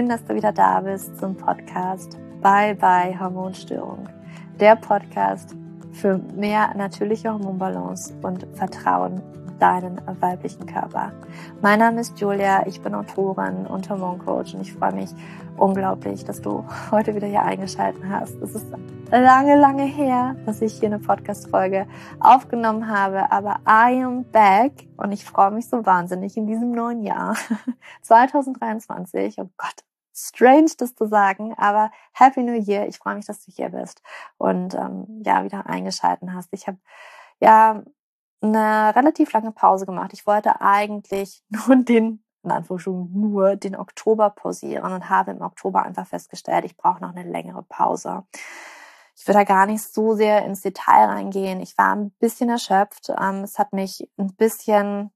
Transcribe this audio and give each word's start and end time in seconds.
Schön, 0.00 0.08
dass 0.08 0.24
du 0.24 0.34
wieder 0.34 0.50
da 0.50 0.80
bist 0.80 1.18
zum 1.18 1.36
Podcast 1.36 2.16
Bye 2.40 2.74
Bye 2.74 3.20
Hormonstörung. 3.20 4.08
Der 4.58 4.74
Podcast 4.74 5.54
für 5.92 6.16
mehr 6.34 6.72
natürliche 6.74 7.30
Hormonbalance 7.30 8.14
und 8.22 8.46
Vertrauen 8.54 9.20
deinen 9.58 10.00
weiblichen 10.22 10.64
Körper. 10.64 11.12
Mein 11.60 11.80
Name 11.80 12.00
ist 12.00 12.18
Julia, 12.18 12.66
ich 12.66 12.80
bin 12.80 12.94
Autorin 12.94 13.66
und 13.66 13.90
Hormoncoach 13.90 14.54
und 14.54 14.62
ich 14.62 14.72
freue 14.72 14.94
mich 14.94 15.10
unglaublich, 15.58 16.24
dass 16.24 16.40
du 16.40 16.64
heute 16.90 17.14
wieder 17.14 17.26
hier 17.26 17.42
eingeschaltet 17.42 18.02
hast. 18.08 18.40
Es 18.40 18.54
ist 18.54 18.68
lange, 19.10 19.56
lange 19.56 19.84
her, 19.84 20.34
dass 20.46 20.62
ich 20.62 20.78
hier 20.78 20.88
eine 20.88 20.98
Podcast-Folge 20.98 21.86
aufgenommen 22.20 22.88
habe, 22.88 23.30
aber 23.30 23.60
I 23.68 24.02
am 24.02 24.24
back 24.24 24.88
und 24.96 25.12
ich 25.12 25.26
freue 25.26 25.50
mich 25.50 25.68
so 25.68 25.84
wahnsinnig 25.84 26.38
in 26.38 26.46
diesem 26.46 26.70
neuen 26.70 27.02
Jahr 27.02 27.36
2023. 28.00 29.36
Oh 29.40 29.50
Gott, 29.58 29.84
strange, 30.28 30.70
das 30.78 30.94
zu 30.94 31.06
sagen, 31.06 31.54
aber 31.56 31.90
Happy 32.12 32.42
New 32.42 32.60
Year. 32.60 32.86
Ich 32.86 32.98
freue 32.98 33.16
mich, 33.16 33.26
dass 33.26 33.44
du 33.44 33.52
hier 33.52 33.70
bist 33.70 34.02
und 34.38 34.74
ähm, 34.74 35.22
ja 35.24 35.44
wieder 35.44 35.66
eingeschalten 35.66 36.34
hast. 36.34 36.48
Ich 36.52 36.66
habe 36.66 36.78
ja 37.40 37.82
eine 38.42 38.94
relativ 38.94 39.32
lange 39.32 39.52
Pause 39.52 39.86
gemacht. 39.86 40.12
Ich 40.12 40.26
wollte 40.26 40.60
eigentlich 40.60 41.42
nur 41.48 41.76
den, 41.76 42.22
in 42.42 42.50
Anführungsstrichen 42.50 43.10
nur 43.12 43.56
den 43.56 43.76
Oktober 43.76 44.30
pausieren 44.30 44.92
und 44.92 45.08
habe 45.08 45.32
im 45.32 45.42
Oktober 45.42 45.82
einfach 45.82 46.06
festgestellt, 46.06 46.64
ich 46.64 46.76
brauche 46.76 47.00
noch 47.00 47.14
eine 47.14 47.30
längere 47.30 47.62
Pause. 47.62 48.24
Ich 49.16 49.26
will 49.26 49.34
da 49.34 49.44
gar 49.44 49.66
nicht 49.66 49.82
so 49.82 50.14
sehr 50.14 50.46
ins 50.46 50.62
Detail 50.62 51.06
reingehen. 51.06 51.60
Ich 51.60 51.76
war 51.76 51.94
ein 51.94 52.10
bisschen 52.12 52.48
erschöpft. 52.48 53.10
Ähm, 53.10 53.44
es 53.44 53.58
hat 53.58 53.74
mich 53.74 54.08
ein 54.16 54.34
bisschen 54.34 55.10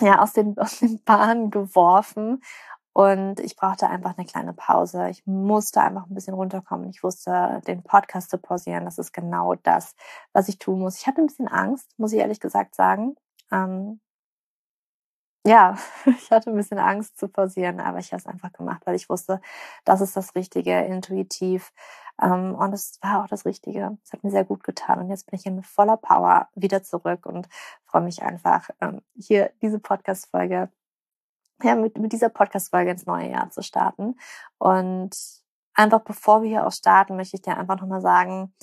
ja, 0.00 0.20
aus 0.20 0.32
den, 0.32 0.58
aus 0.58 0.80
den 0.80 1.02
Bahnen 1.04 1.50
geworfen. 1.50 2.42
Und 2.94 3.40
ich 3.40 3.56
brauchte 3.56 3.88
einfach 3.90 4.16
eine 4.16 4.26
kleine 4.26 4.52
Pause. 4.52 5.08
Ich 5.10 5.26
musste 5.26 5.80
einfach 5.82 6.06
ein 6.06 6.14
bisschen 6.14 6.34
runterkommen. 6.34 6.88
Ich 6.90 7.02
wusste, 7.02 7.60
den 7.66 7.82
Podcast 7.82 8.30
zu 8.30 8.38
pausieren. 8.38 8.84
Das 8.84 8.98
ist 8.98 9.12
genau 9.12 9.56
das, 9.56 9.96
was 10.32 10.48
ich 10.48 10.60
tun 10.60 10.78
muss. 10.78 10.98
Ich 10.98 11.06
hatte 11.08 11.20
ein 11.20 11.26
bisschen 11.26 11.48
Angst, 11.48 11.90
muss 11.98 12.12
ich 12.12 12.20
ehrlich 12.20 12.38
gesagt 12.38 12.76
sagen. 12.76 13.16
Ähm, 13.50 14.00
ja, 15.44 15.76
ich 16.06 16.30
hatte 16.30 16.50
ein 16.50 16.56
bisschen 16.56 16.78
Angst 16.78 17.18
zu 17.18 17.28
pausieren, 17.28 17.80
aber 17.80 17.98
ich 17.98 18.12
habe 18.12 18.20
es 18.20 18.26
einfach 18.26 18.52
gemacht, 18.52 18.82
weil 18.84 18.94
ich 18.94 19.10
wusste, 19.10 19.40
das 19.84 20.00
ist 20.00 20.16
das 20.16 20.36
Richtige, 20.36 20.80
intuitiv. 20.84 21.72
Ähm, 22.22 22.54
und 22.54 22.72
es 22.72 22.98
war 23.02 23.24
auch 23.24 23.28
das 23.28 23.44
Richtige. 23.44 23.98
Es 24.04 24.12
hat 24.12 24.22
mir 24.22 24.30
sehr 24.30 24.44
gut 24.44 24.62
getan. 24.62 25.00
Und 25.00 25.10
jetzt 25.10 25.26
bin 25.28 25.38
ich 25.38 25.46
in 25.46 25.64
voller 25.64 25.96
Power 25.96 26.48
wieder 26.54 26.84
zurück 26.84 27.26
und 27.26 27.48
freue 27.86 28.02
mich 28.02 28.22
einfach, 28.22 28.70
ähm, 28.80 29.02
hier 29.16 29.50
diese 29.62 29.80
Podcast-Folge 29.80 30.70
ja, 31.64 31.74
mit, 31.74 31.98
mit 31.98 32.12
dieser 32.12 32.28
Podcast-Folge 32.28 32.92
ins 32.92 33.06
neue 33.06 33.30
Jahr 33.30 33.50
zu 33.50 33.62
starten. 33.62 34.16
Und 34.58 35.16
einfach 35.74 36.00
bevor 36.00 36.42
wir 36.42 36.48
hier 36.48 36.66
auch 36.66 36.72
starten, 36.72 37.16
möchte 37.16 37.36
ich 37.36 37.42
dir 37.42 37.56
einfach 37.56 37.80
nochmal 37.80 38.00
sagen, 38.00 38.54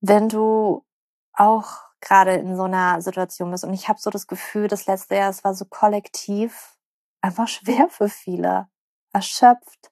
wenn 0.00 0.28
du 0.28 0.84
auch 1.32 1.90
gerade 2.00 2.34
in 2.34 2.56
so 2.56 2.64
einer 2.64 3.00
Situation 3.02 3.50
bist 3.50 3.64
und 3.64 3.74
ich 3.74 3.88
habe 3.88 4.00
so 4.00 4.10
das 4.10 4.26
Gefühl, 4.26 4.68
das 4.68 4.86
letzte 4.86 5.16
Jahr, 5.16 5.30
es 5.30 5.44
war 5.44 5.54
so 5.54 5.64
kollektiv 5.66 6.76
einfach 7.20 7.48
schwer 7.48 7.88
für 7.88 8.08
viele, 8.08 8.68
erschöpft, 9.12 9.90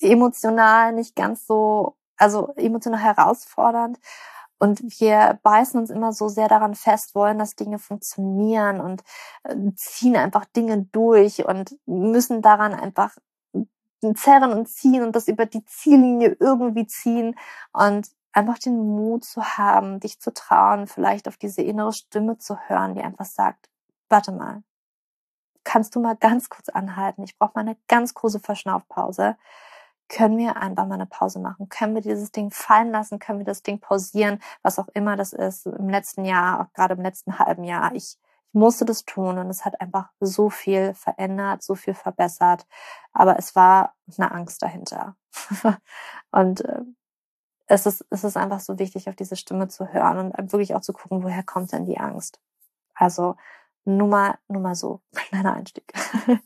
emotional 0.00 0.92
nicht 0.92 1.14
ganz 1.14 1.46
so, 1.46 1.96
also 2.16 2.52
emotional 2.56 3.00
herausfordernd 3.00 3.98
und 4.60 5.00
wir 5.00 5.40
beißen 5.42 5.80
uns 5.80 5.90
immer 5.90 6.12
so 6.12 6.28
sehr 6.28 6.46
daran 6.46 6.74
fest, 6.74 7.14
wollen, 7.14 7.38
dass 7.38 7.56
Dinge 7.56 7.78
funktionieren 7.78 8.80
und 8.80 9.02
äh, 9.44 9.56
ziehen 9.74 10.16
einfach 10.16 10.44
Dinge 10.44 10.86
durch 10.92 11.46
und 11.46 11.76
müssen 11.86 12.42
daran 12.42 12.74
einfach 12.74 13.16
zerren 14.14 14.52
und 14.52 14.68
ziehen 14.68 15.02
und 15.02 15.16
das 15.16 15.28
über 15.28 15.46
die 15.46 15.64
Ziellinie 15.64 16.36
irgendwie 16.40 16.86
ziehen 16.86 17.36
und 17.72 18.08
einfach 18.32 18.58
den 18.58 18.76
Mut 18.76 19.24
zu 19.24 19.42
haben, 19.42 19.98
dich 19.98 20.20
zu 20.20 20.32
trauen, 20.32 20.86
vielleicht 20.86 21.26
auf 21.26 21.36
diese 21.38 21.62
innere 21.62 21.92
Stimme 21.92 22.38
zu 22.38 22.56
hören, 22.68 22.94
die 22.94 23.02
einfach 23.02 23.24
sagt, 23.24 23.68
warte 24.08 24.32
mal, 24.32 24.62
kannst 25.64 25.94
du 25.94 26.00
mal 26.00 26.16
ganz 26.16 26.50
kurz 26.50 26.68
anhalten? 26.68 27.22
Ich 27.22 27.38
brauche 27.38 27.52
mal 27.54 27.62
eine 27.62 27.76
ganz 27.88 28.14
große 28.14 28.40
Verschnaufpause 28.40 29.36
können 30.10 30.36
wir 30.38 30.56
einfach 30.56 30.86
mal 30.86 30.94
eine 30.94 31.06
Pause 31.06 31.38
machen? 31.38 31.68
Können 31.68 31.94
wir 31.94 32.02
dieses 32.02 32.32
Ding 32.32 32.50
fallen 32.50 32.90
lassen? 32.90 33.20
Können 33.20 33.38
wir 33.38 33.46
das 33.46 33.62
Ding 33.62 33.80
pausieren? 33.80 34.40
Was 34.62 34.78
auch 34.78 34.88
immer 34.88 35.16
das 35.16 35.32
ist. 35.32 35.66
Im 35.66 35.88
letzten 35.88 36.24
Jahr, 36.24 36.60
auch 36.60 36.72
gerade 36.74 36.94
im 36.94 37.00
letzten 37.00 37.38
halben 37.38 37.64
Jahr, 37.64 37.94
ich, 37.94 38.18
ich 38.48 38.54
musste 38.54 38.84
das 38.84 39.04
tun 39.04 39.38
und 39.38 39.48
es 39.48 39.64
hat 39.64 39.80
einfach 39.80 40.10
so 40.18 40.50
viel 40.50 40.94
verändert, 40.94 41.62
so 41.62 41.76
viel 41.76 41.94
verbessert. 41.94 42.66
Aber 43.12 43.38
es 43.38 43.54
war 43.54 43.94
eine 44.18 44.32
Angst 44.32 44.62
dahinter. 44.62 45.16
und 46.32 46.64
äh, 46.64 46.82
es 47.68 47.86
ist, 47.86 48.04
es 48.10 48.24
ist 48.24 48.36
einfach 48.36 48.58
so 48.58 48.80
wichtig, 48.80 49.08
auf 49.08 49.14
diese 49.14 49.36
Stimme 49.36 49.68
zu 49.68 49.92
hören 49.92 50.32
und 50.32 50.52
wirklich 50.52 50.74
auch 50.74 50.80
zu 50.80 50.92
gucken, 50.92 51.22
woher 51.22 51.44
kommt 51.44 51.70
denn 51.72 51.84
die 51.84 52.00
Angst? 52.00 52.40
Also 52.96 53.36
nur 53.84 54.08
mal, 54.08 54.38
nur 54.48 54.62
mal 54.62 54.74
so, 54.74 55.00
kleiner 55.14 55.54
Einstieg. 55.54 55.92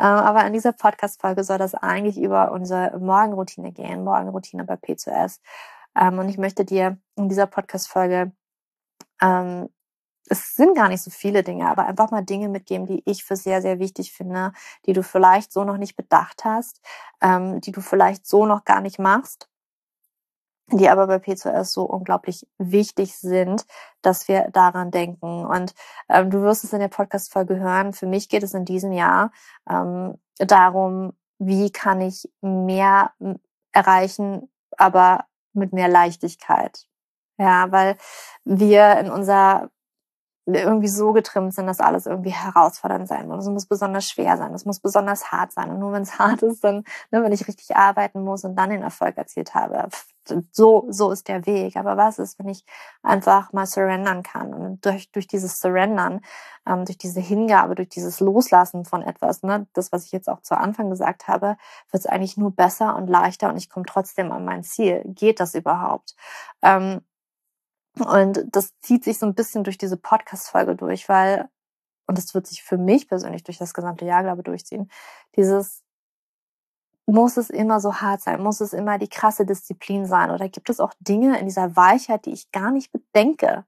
Ähm, 0.00 0.06
aber 0.06 0.46
in 0.46 0.52
dieser 0.54 0.72
Podcast-Folge 0.72 1.44
soll 1.44 1.58
das 1.58 1.74
eigentlich 1.74 2.18
über 2.18 2.52
unsere 2.52 2.98
Morgenroutine 2.98 3.70
gehen, 3.70 4.02
Morgenroutine 4.02 4.64
bei 4.64 4.74
P2S. 4.74 5.40
Ähm, 5.94 6.18
und 6.18 6.28
ich 6.28 6.38
möchte 6.38 6.64
dir 6.64 6.98
in 7.16 7.28
dieser 7.28 7.46
Podcast-Folge, 7.46 8.32
ähm, 9.22 9.68
es 10.28 10.56
sind 10.56 10.74
gar 10.74 10.88
nicht 10.88 11.02
so 11.02 11.10
viele 11.10 11.42
Dinge, 11.42 11.68
aber 11.68 11.86
einfach 11.86 12.10
mal 12.10 12.22
Dinge 12.22 12.48
mitgeben, 12.48 12.86
die 12.86 13.02
ich 13.04 13.24
für 13.24 13.36
sehr, 13.36 13.62
sehr 13.62 13.78
wichtig 13.78 14.12
finde, 14.12 14.52
die 14.86 14.94
du 14.94 15.02
vielleicht 15.02 15.52
so 15.52 15.64
noch 15.64 15.76
nicht 15.76 15.96
bedacht 15.96 16.44
hast, 16.44 16.80
die 17.22 17.72
du 17.72 17.80
vielleicht 17.82 18.26
so 18.26 18.46
noch 18.46 18.64
gar 18.64 18.80
nicht 18.80 18.98
machst 18.98 19.50
die 20.72 20.88
aber 20.88 21.06
bei 21.06 21.16
P2S 21.16 21.64
so 21.64 21.84
unglaublich 21.84 22.46
wichtig 22.58 23.16
sind, 23.16 23.66
dass 24.02 24.28
wir 24.28 24.48
daran 24.50 24.90
denken. 24.90 25.44
Und 25.44 25.74
ähm, 26.08 26.30
du 26.30 26.42
wirst 26.42 26.64
es 26.64 26.72
in 26.72 26.80
der 26.80 26.88
Podcast-Folge 26.88 27.58
hören. 27.58 27.92
Für 27.92 28.06
mich 28.06 28.28
geht 28.28 28.42
es 28.42 28.54
in 28.54 28.64
diesem 28.64 28.92
Jahr 28.92 29.30
ähm, 29.68 30.18
darum, 30.38 31.12
wie 31.38 31.70
kann 31.70 32.00
ich 32.00 32.30
mehr 32.40 33.12
erreichen, 33.72 34.50
aber 34.76 35.26
mit 35.52 35.72
mehr 35.72 35.88
Leichtigkeit. 35.88 36.86
Ja, 37.38 37.70
weil 37.72 37.96
wir 38.44 38.98
in 38.98 39.10
unserer 39.10 39.70
irgendwie 40.46 40.88
so 40.88 41.12
getrimmt 41.12 41.54
sind, 41.54 41.66
dass 41.66 41.80
alles 41.80 42.06
irgendwie 42.06 42.30
herausfordernd 42.30 43.08
sein 43.08 43.28
muss. 43.28 43.44
Es 43.44 43.50
muss 43.50 43.66
besonders 43.66 44.08
schwer 44.08 44.36
sein, 44.36 44.52
es 44.54 44.66
muss 44.66 44.78
besonders 44.78 45.32
hart 45.32 45.52
sein. 45.52 45.70
Und 45.70 45.78
nur 45.78 45.92
wenn 45.92 46.02
es 46.02 46.18
hart 46.18 46.42
ist, 46.42 46.62
dann, 46.64 46.84
ne, 47.10 47.22
wenn 47.22 47.32
ich 47.32 47.48
richtig 47.48 47.76
arbeiten 47.76 48.22
muss 48.22 48.44
und 48.44 48.56
dann 48.56 48.70
den 48.70 48.82
Erfolg 48.82 49.16
erzielt 49.16 49.54
habe, 49.54 49.88
so, 50.52 50.86
so 50.88 51.10
ist 51.10 51.28
der 51.28 51.46
Weg. 51.46 51.76
Aber 51.76 51.96
was 51.96 52.18
ist, 52.18 52.38
wenn 52.38 52.48
ich 52.48 52.64
einfach 53.02 53.52
mal 53.52 53.66
surrendern 53.66 54.22
kann? 54.22 54.54
Und 54.54 54.84
durch, 54.84 55.10
durch 55.12 55.26
dieses 55.26 55.60
Surrendern, 55.60 56.20
ähm, 56.66 56.84
durch 56.84 56.98
diese 56.98 57.20
Hingabe, 57.20 57.74
durch 57.74 57.88
dieses 57.88 58.20
Loslassen 58.20 58.84
von 58.84 59.02
etwas, 59.02 59.42
ne, 59.42 59.66
das, 59.74 59.92
was 59.92 60.04
ich 60.06 60.12
jetzt 60.12 60.28
auch 60.28 60.40
zu 60.42 60.56
Anfang 60.56 60.90
gesagt 60.90 61.28
habe, 61.28 61.56
wird 61.90 62.04
es 62.04 62.06
eigentlich 62.06 62.36
nur 62.36 62.52
besser 62.52 62.96
und 62.96 63.08
leichter 63.08 63.48
und 63.50 63.56
ich 63.56 63.70
komme 63.70 63.86
trotzdem 63.86 64.32
an 64.32 64.44
mein 64.44 64.64
Ziel. 64.64 65.02
Geht 65.06 65.40
das 65.40 65.54
überhaupt? 65.54 66.14
Ähm, 66.62 67.02
und 67.98 68.44
das 68.50 68.72
zieht 68.80 69.04
sich 69.04 69.18
so 69.18 69.26
ein 69.26 69.34
bisschen 69.34 69.62
durch 69.64 69.78
diese 69.78 69.96
Podcast-Folge 69.96 70.74
durch, 70.74 71.08
weil, 71.08 71.48
und 72.06 72.18
das 72.18 72.34
wird 72.34 72.46
sich 72.46 72.62
für 72.64 72.78
mich 72.78 73.08
persönlich 73.08 73.44
durch 73.44 73.58
das 73.58 73.74
gesamte 73.74 74.04
Jahr, 74.04 74.24
glaube 74.24 74.40
ich, 74.40 74.44
durchziehen, 74.44 74.90
dieses, 75.36 75.83
muss 77.06 77.36
es 77.36 77.50
immer 77.50 77.80
so 77.80 77.96
hart 77.96 78.22
sein? 78.22 78.42
Muss 78.42 78.60
es 78.60 78.72
immer 78.72 78.98
die 78.98 79.08
krasse 79.08 79.44
Disziplin 79.44 80.06
sein? 80.06 80.30
Oder 80.30 80.48
gibt 80.48 80.70
es 80.70 80.80
auch 80.80 80.92
Dinge 81.00 81.38
in 81.38 81.46
dieser 81.46 81.76
Weichheit, 81.76 82.26
die 82.26 82.32
ich 82.32 82.50
gar 82.50 82.70
nicht 82.70 82.92
bedenke, 82.92 83.64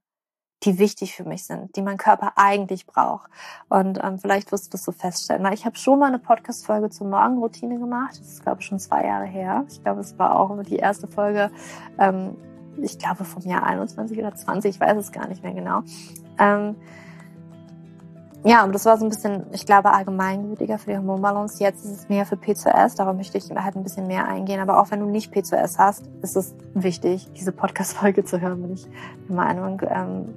die 0.62 0.78
wichtig 0.78 1.14
für 1.14 1.24
mich 1.24 1.44
sind, 1.44 1.76
die 1.76 1.82
mein 1.82 1.98
Körper 1.98 2.32
eigentlich 2.36 2.86
braucht? 2.86 3.30
Und 3.68 4.02
ähm, 4.02 4.18
vielleicht 4.18 4.52
wirst 4.52 4.66
du 4.66 4.70
das 4.70 4.84
so 4.84 4.92
feststellen. 4.92 5.42
Weil 5.44 5.54
ich 5.54 5.66
habe 5.66 5.76
schon 5.76 5.98
mal 5.98 6.06
eine 6.06 6.18
Podcast-Folge 6.18 6.90
zur 6.90 7.08
Morgenroutine 7.08 7.78
gemacht. 7.78 8.18
Das 8.18 8.26
ist, 8.26 8.42
glaube 8.42 8.60
ich, 8.60 8.66
schon 8.66 8.78
zwei 8.78 9.04
Jahre 9.04 9.26
her. 9.26 9.64
Ich 9.68 9.82
glaube, 9.82 10.00
es 10.00 10.18
war 10.18 10.38
auch 10.38 10.62
die 10.62 10.76
erste 10.76 11.06
Folge 11.06 11.50
ähm, 11.98 12.36
ich 12.82 12.98
glaube 12.98 13.24
vom 13.24 13.42
Jahr 13.42 13.64
21 13.64 14.18
oder 14.18 14.34
20, 14.34 14.74
ich 14.74 14.80
weiß 14.80 14.96
es 14.96 15.12
gar 15.12 15.28
nicht 15.28 15.42
mehr 15.42 15.54
genau. 15.54 15.82
Ähm, 16.38 16.76
ja, 18.46 18.62
aber 18.62 18.72
das 18.72 18.84
war 18.84 18.96
so 18.96 19.04
ein 19.04 19.08
bisschen, 19.08 19.46
ich 19.50 19.66
glaube, 19.66 19.92
allgemeingültiger 19.92 20.78
für 20.78 20.92
die 20.92 20.96
Hormonbalance. 20.96 21.60
Jetzt 21.60 21.84
ist 21.84 21.90
es 21.90 22.08
mehr 22.08 22.24
für 22.24 22.36
P2S, 22.36 22.96
darauf 22.96 23.16
möchte 23.16 23.36
ich 23.38 23.50
halt 23.50 23.74
ein 23.74 23.82
bisschen 23.82 24.06
mehr 24.06 24.28
eingehen. 24.28 24.60
Aber 24.60 24.80
auch 24.80 24.92
wenn 24.92 25.00
du 25.00 25.06
nicht 25.06 25.34
P2S 25.34 25.78
hast, 25.78 26.04
ist 26.22 26.36
es 26.36 26.54
wichtig, 26.72 27.28
diese 27.36 27.50
Podcast-Folge 27.50 28.24
zu 28.24 28.40
hören, 28.40 28.62
bin 28.62 28.74
ich 28.74 28.86
der 29.28 29.34
Meinung. 29.34 29.82
Ähm, 29.88 30.34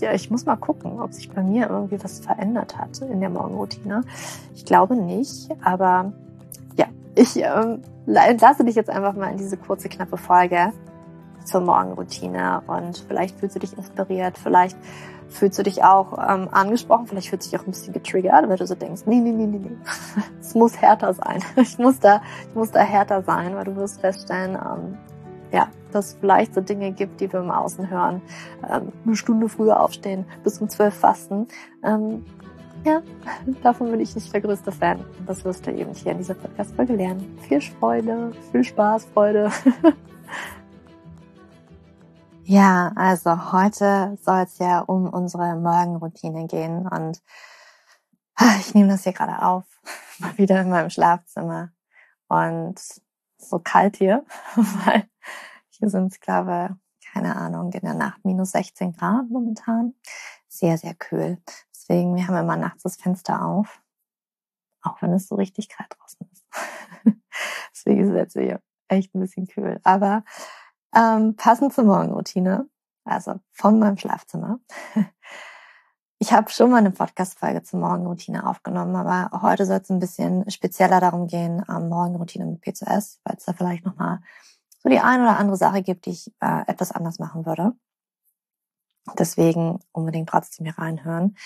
ja, 0.00 0.12
ich 0.12 0.30
muss 0.30 0.44
mal 0.44 0.56
gucken, 0.56 1.00
ob 1.00 1.14
sich 1.14 1.30
bei 1.30 1.42
mir 1.42 1.70
irgendwie 1.70 2.02
was 2.04 2.20
verändert 2.20 2.76
hat 2.76 2.98
in 3.00 3.20
der 3.20 3.30
Morgenroutine. 3.30 4.02
Ich 4.54 4.66
glaube 4.66 4.94
nicht, 4.94 5.48
aber 5.64 6.12
ja, 6.76 6.84
ich 7.14 7.36
ähm, 7.36 7.80
lasse 8.04 8.64
dich 8.64 8.74
jetzt 8.74 8.90
einfach 8.90 9.14
mal 9.14 9.30
in 9.30 9.38
diese 9.38 9.56
kurze, 9.56 9.88
knappe 9.88 10.18
Folge 10.18 10.74
zur 11.46 11.60
Morgenroutine 11.60 12.62
und 12.66 13.04
vielleicht 13.08 13.38
fühlst 13.38 13.56
du 13.56 13.60
dich 13.60 13.76
inspiriert, 13.76 14.38
vielleicht 14.38 14.76
fühlst 15.28 15.58
du 15.58 15.62
dich 15.62 15.82
auch 15.82 16.18
ähm, 16.18 16.48
angesprochen, 16.50 17.06
vielleicht 17.06 17.28
fühlst 17.28 17.46
du 17.46 17.50
dich 17.50 17.60
auch 17.60 17.66
ein 17.66 17.70
bisschen 17.70 17.92
getriggert, 17.92 18.48
weil 18.48 18.56
du 18.56 18.66
so 18.66 18.74
denkst, 18.74 19.02
nee, 19.06 19.20
nee, 19.20 19.32
nee, 19.32 19.46
nee, 19.46 19.58
nee, 19.58 19.76
es 20.40 20.54
muss 20.54 20.80
härter 20.80 21.14
sein. 21.14 21.42
Ich 21.56 21.78
muss 21.78 21.98
da, 21.98 22.22
ich 22.48 22.54
muss 22.54 22.70
da 22.70 22.80
härter 22.80 23.22
sein, 23.22 23.54
weil 23.56 23.64
du 23.64 23.76
wirst 23.76 24.00
feststellen, 24.00 24.54
ähm, 24.54 24.98
ja, 25.52 25.68
dass 25.92 26.08
es 26.08 26.16
vielleicht 26.20 26.54
so 26.54 26.60
Dinge 26.60 26.92
gibt, 26.92 27.20
die 27.20 27.32
wir 27.32 27.40
im 27.40 27.50
Außen 27.50 27.88
hören. 27.88 28.22
Ähm, 28.68 28.92
eine 29.04 29.16
Stunde 29.16 29.48
früher 29.48 29.80
aufstehen, 29.80 30.24
bis 30.42 30.60
um 30.60 30.68
zwölf 30.68 30.94
fasten. 30.94 31.48
Ähm, 31.82 32.24
ja, 32.84 33.02
davon 33.62 33.90
bin 33.90 34.00
ich 34.00 34.14
nicht 34.14 34.32
der 34.32 34.40
größte 34.40 34.72
Fan. 34.72 35.00
Das 35.26 35.44
wirst 35.44 35.66
du 35.66 35.72
eben 35.72 35.92
hier 35.92 36.12
in 36.12 36.18
dieser 36.18 36.34
Podcast-Folge 36.34 36.94
lernen. 36.94 37.38
Viel 37.48 37.60
Freude, 37.60 38.32
viel 38.52 38.64
Spaß, 38.64 39.06
Freude. 39.06 39.50
Ja, 42.48 42.92
also 42.94 43.52
heute 43.52 44.16
soll 44.22 44.42
es 44.42 44.58
ja 44.58 44.80
um 44.80 45.08
unsere 45.08 45.56
Morgenroutine 45.56 46.46
gehen 46.46 46.86
und 46.86 47.20
ah, 48.36 48.56
ich 48.60 48.72
nehme 48.72 48.88
das 48.88 49.02
hier 49.02 49.12
gerade 49.12 49.42
auf, 49.44 49.64
mal 50.18 50.38
wieder 50.38 50.60
in 50.60 50.70
meinem 50.70 50.90
Schlafzimmer 50.90 51.72
und 52.28 52.80
so 53.38 53.58
kalt 53.58 53.96
hier, 53.96 54.24
weil 54.56 55.08
hier 55.70 55.90
sind 55.90 56.12
es, 56.12 56.20
glaube 56.20 56.76
keine 57.12 57.34
Ahnung, 57.34 57.72
in 57.72 57.80
der 57.80 57.94
Nacht 57.94 58.24
minus 58.24 58.52
16 58.52 58.92
Grad 58.92 59.28
momentan. 59.30 59.94
Sehr, 60.48 60.76
sehr 60.76 60.94
kühl. 60.94 61.42
Deswegen, 61.74 62.14
wir 62.14 62.28
haben 62.28 62.36
immer 62.36 62.56
nachts 62.56 62.82
das 62.82 62.96
Fenster 62.96 63.42
auf, 63.42 63.82
auch 64.82 65.00
wenn 65.00 65.14
es 65.14 65.26
so 65.26 65.34
richtig 65.34 65.70
kalt 65.70 65.96
draußen 65.98 66.28
ist. 66.30 66.44
Deswegen 67.72 68.02
ist 68.02 68.10
es 68.10 68.16
jetzt 68.16 68.32
hier 68.34 68.60
echt 68.88 69.14
ein 69.14 69.20
bisschen 69.20 69.46
kühl. 69.46 69.80
Aber 69.82 70.24
ähm, 70.94 71.36
passend 71.36 71.72
zur 71.72 71.84
Morgenroutine, 71.84 72.68
also 73.04 73.40
von 73.52 73.78
meinem 73.78 73.96
Schlafzimmer. 73.96 74.60
Ich 76.18 76.32
habe 76.32 76.50
schon 76.50 76.70
mal 76.70 76.78
eine 76.78 76.92
Podcast-Folge 76.92 77.62
zur 77.62 77.78
Morgenroutine 77.80 78.48
aufgenommen, 78.48 78.96
aber 78.96 79.42
heute 79.42 79.66
soll 79.66 79.80
es 79.82 79.90
ein 79.90 79.98
bisschen 79.98 80.50
spezieller 80.50 80.98
darum 80.98 81.26
gehen, 81.26 81.62
ähm, 81.68 81.90
Morgenroutine 81.90 82.46
mit 82.46 82.62
P2S, 82.62 83.18
weil 83.22 83.36
es 83.36 83.44
da 83.44 83.52
vielleicht 83.52 83.84
nochmal 83.84 84.20
so 84.82 84.88
die 84.88 84.98
eine 84.98 85.24
oder 85.24 85.38
andere 85.38 85.58
Sache 85.58 85.82
gibt, 85.82 86.06
die 86.06 86.12
ich 86.12 86.32
äh, 86.40 86.62
etwas 86.66 86.90
anders 86.90 87.18
machen 87.18 87.44
würde. 87.44 87.74
Deswegen 89.18 89.80
unbedingt 89.92 90.30
trotzdem 90.30 90.64
hier 90.64 90.78
reinhören. 90.78 91.36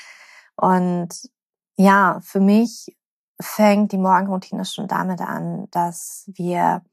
Und 0.54 1.30
ja, 1.76 2.20
für 2.22 2.40
mich 2.40 2.96
fängt 3.40 3.90
die 3.90 3.98
Morgenroutine 3.98 4.64
schon 4.64 4.86
damit 4.86 5.20
an, 5.20 5.68
dass 5.72 6.30
wir 6.32 6.84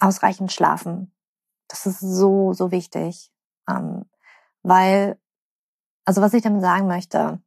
ausreichend 0.00 0.52
schlafen. 0.52 1.12
Das 1.72 1.86
ist 1.86 2.00
so, 2.00 2.52
so 2.52 2.70
wichtig. 2.70 3.32
Ähm, 3.66 4.04
weil, 4.62 5.18
also 6.04 6.20
was 6.20 6.34
ich 6.34 6.42
damit 6.42 6.60
sagen 6.60 6.86
möchte, 6.86 7.40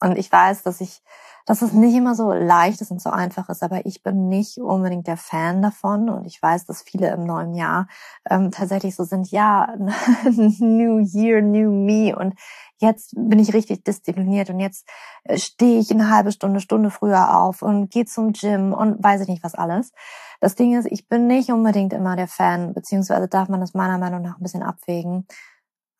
und 0.00 0.18
ich 0.18 0.30
weiß, 0.32 0.64
dass 0.64 0.80
ich 0.80 1.00
dass 1.48 1.62
es 1.62 1.72
nicht 1.72 1.94
immer 1.94 2.14
so 2.14 2.30
leicht 2.30 2.82
ist 2.82 2.90
und 2.90 3.00
so 3.00 3.08
einfach 3.08 3.48
ist, 3.48 3.62
aber 3.62 3.86
ich 3.86 4.02
bin 4.02 4.28
nicht 4.28 4.58
unbedingt 4.58 5.06
der 5.06 5.16
Fan 5.16 5.62
davon 5.62 6.10
und 6.10 6.26
ich 6.26 6.42
weiß, 6.42 6.66
dass 6.66 6.82
viele 6.82 7.10
im 7.10 7.24
neuen 7.24 7.54
Jahr 7.54 7.88
ähm, 8.28 8.50
tatsächlich 8.50 8.94
so 8.94 9.04
sind, 9.04 9.30
ja, 9.30 9.74
New 10.58 10.98
Year, 10.98 11.40
New 11.40 11.70
Me 11.70 12.14
und 12.14 12.34
jetzt 12.76 13.14
bin 13.16 13.38
ich 13.38 13.54
richtig 13.54 13.82
diszipliniert 13.82 14.50
und 14.50 14.60
jetzt 14.60 14.86
äh, 15.24 15.38
stehe 15.38 15.80
ich 15.80 15.90
eine 15.90 16.10
halbe 16.10 16.32
Stunde, 16.32 16.60
Stunde 16.60 16.90
früher 16.90 17.38
auf 17.38 17.62
und 17.62 17.90
gehe 17.90 18.04
zum 18.04 18.32
Gym 18.34 18.74
und 18.74 19.02
weiß 19.02 19.22
ich 19.22 19.28
nicht 19.28 19.42
was 19.42 19.54
alles. 19.54 19.92
Das 20.40 20.54
Ding 20.54 20.78
ist, 20.78 20.84
ich 20.84 21.08
bin 21.08 21.28
nicht 21.28 21.50
unbedingt 21.50 21.94
immer 21.94 22.14
der 22.14 22.28
Fan, 22.28 22.74
beziehungsweise 22.74 23.26
darf 23.26 23.48
man 23.48 23.60
das 23.60 23.72
meiner 23.72 23.96
Meinung 23.96 24.20
nach 24.20 24.36
ein 24.36 24.42
bisschen 24.42 24.62
abwägen. 24.62 25.26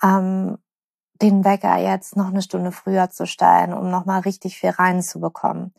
Ähm, 0.03 0.59
den 1.23 1.45
Wecker 1.45 1.77
jetzt 1.77 2.17
noch 2.17 2.29
eine 2.29 2.43
Stunde 2.43 2.73
früher 2.73 3.11
zu 3.11 3.27
stellen, 3.27 3.73
um 3.73 3.91
nochmal 3.91 4.21
richtig 4.21 4.59
viel 4.59 4.71
reinzubekommen. 4.71 5.75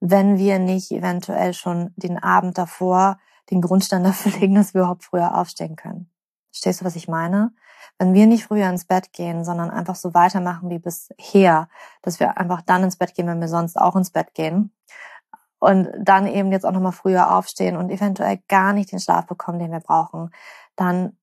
Wenn 0.00 0.38
wir 0.38 0.58
nicht 0.58 0.90
eventuell 0.92 1.54
schon 1.54 1.92
den 1.96 2.22
Abend 2.22 2.58
davor 2.58 3.18
den 3.50 3.60
Grundstein 3.60 4.04
dafür 4.04 4.32
legen, 4.32 4.54
dass 4.54 4.74
wir 4.74 4.82
überhaupt 4.82 5.04
früher 5.04 5.36
aufstehen 5.36 5.76
können. 5.76 6.10
Verstehst 6.50 6.80
du, 6.80 6.84
was 6.84 6.96
ich 6.96 7.08
meine? 7.08 7.52
Wenn 7.98 8.14
wir 8.14 8.26
nicht 8.26 8.44
früher 8.44 8.68
ins 8.68 8.86
Bett 8.86 9.12
gehen, 9.12 9.44
sondern 9.44 9.70
einfach 9.70 9.94
so 9.94 10.14
weitermachen 10.14 10.70
wie 10.70 10.78
bisher, 10.78 11.68
dass 12.02 12.20
wir 12.20 12.38
einfach 12.38 12.62
dann 12.62 12.84
ins 12.84 12.96
Bett 12.96 13.14
gehen, 13.14 13.26
wenn 13.26 13.40
wir 13.40 13.48
sonst 13.48 13.76
auch 13.76 13.96
ins 13.96 14.10
Bett 14.10 14.34
gehen, 14.34 14.72
und 15.64 15.88
dann 15.98 16.26
eben 16.26 16.52
jetzt 16.52 16.66
auch 16.66 16.72
nochmal 16.72 16.92
früher 16.92 17.34
aufstehen 17.34 17.76
und 17.76 17.88
eventuell 17.88 18.38
gar 18.48 18.74
nicht 18.74 18.92
den 18.92 19.00
Schlaf 19.00 19.26
bekommen, 19.26 19.58
den 19.58 19.72
wir 19.72 19.80
brauchen, 19.80 20.30
dann 20.76 21.16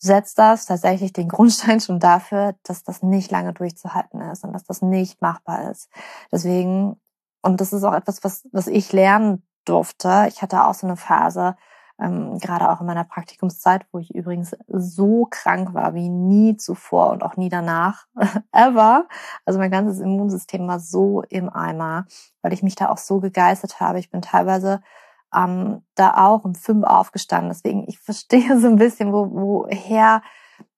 setzt 0.00 0.38
das 0.38 0.66
tatsächlich 0.66 1.12
den 1.12 1.28
Grundstein 1.28 1.80
schon 1.80 2.00
dafür, 2.00 2.54
dass 2.64 2.82
das 2.82 3.02
nicht 3.02 3.30
lange 3.30 3.52
durchzuhalten 3.52 4.20
ist 4.22 4.44
und 4.44 4.52
dass 4.52 4.64
das 4.64 4.82
nicht 4.82 5.20
machbar 5.22 5.70
ist. 5.70 5.88
Deswegen, 6.32 7.00
und 7.42 7.60
das 7.60 7.72
ist 7.72 7.84
auch 7.84 7.94
etwas, 7.94 8.24
was, 8.24 8.48
was 8.52 8.66
ich 8.66 8.92
lernen 8.92 9.42
durfte. 9.64 10.26
Ich 10.28 10.42
hatte 10.42 10.64
auch 10.64 10.74
so 10.74 10.86
eine 10.86 10.96
Phase, 10.96 11.56
ähm, 12.00 12.38
gerade 12.38 12.70
auch 12.70 12.80
in 12.80 12.86
meiner 12.86 13.04
Praktikumszeit, 13.04 13.86
wo 13.92 13.98
ich 13.98 14.14
übrigens 14.14 14.56
so 14.66 15.26
krank 15.30 15.74
war 15.74 15.94
wie 15.94 16.08
nie 16.08 16.56
zuvor 16.56 17.10
und 17.10 17.22
auch 17.22 17.36
nie 17.36 17.50
danach, 17.50 18.06
ever. 18.52 19.06
Also 19.44 19.58
mein 19.58 19.70
ganzes 19.70 20.00
Immunsystem 20.00 20.66
war 20.66 20.80
so 20.80 21.22
im 21.28 21.50
Eimer, 21.50 22.06
weil 22.42 22.54
ich 22.54 22.62
mich 22.62 22.74
da 22.74 22.88
auch 22.88 22.98
so 22.98 23.20
gegeistert 23.20 23.80
habe. 23.80 23.98
Ich 23.98 24.10
bin 24.10 24.22
teilweise 24.22 24.80
ähm, 25.34 25.82
da 25.94 26.26
auch 26.26 26.44
um 26.44 26.54
fünf 26.54 26.84
aufgestanden. 26.84 27.50
Deswegen, 27.50 27.84
ich 27.88 27.98
verstehe 27.98 28.58
so 28.60 28.68
ein 28.68 28.76
bisschen, 28.76 29.12
wo, 29.12 29.30
woher 29.30 30.22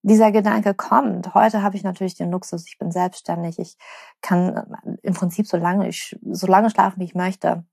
dieser 0.02 0.32
Gedanke 0.32 0.74
kommt. 0.74 1.34
Heute 1.34 1.62
habe 1.62 1.76
ich 1.76 1.84
natürlich 1.84 2.16
den 2.16 2.30
Luxus, 2.30 2.66
ich 2.66 2.78
bin 2.78 2.90
selbstständig, 2.90 3.58
ich 3.58 3.76
kann 4.20 4.56
äh, 4.56 4.96
im 5.02 5.14
Prinzip 5.14 5.46
so 5.46 5.56
lange, 5.56 5.88
ich, 5.88 6.18
so 6.22 6.46
lange 6.46 6.70
schlafen, 6.70 7.00
wie 7.00 7.04
ich 7.04 7.14
möchte. 7.14 7.64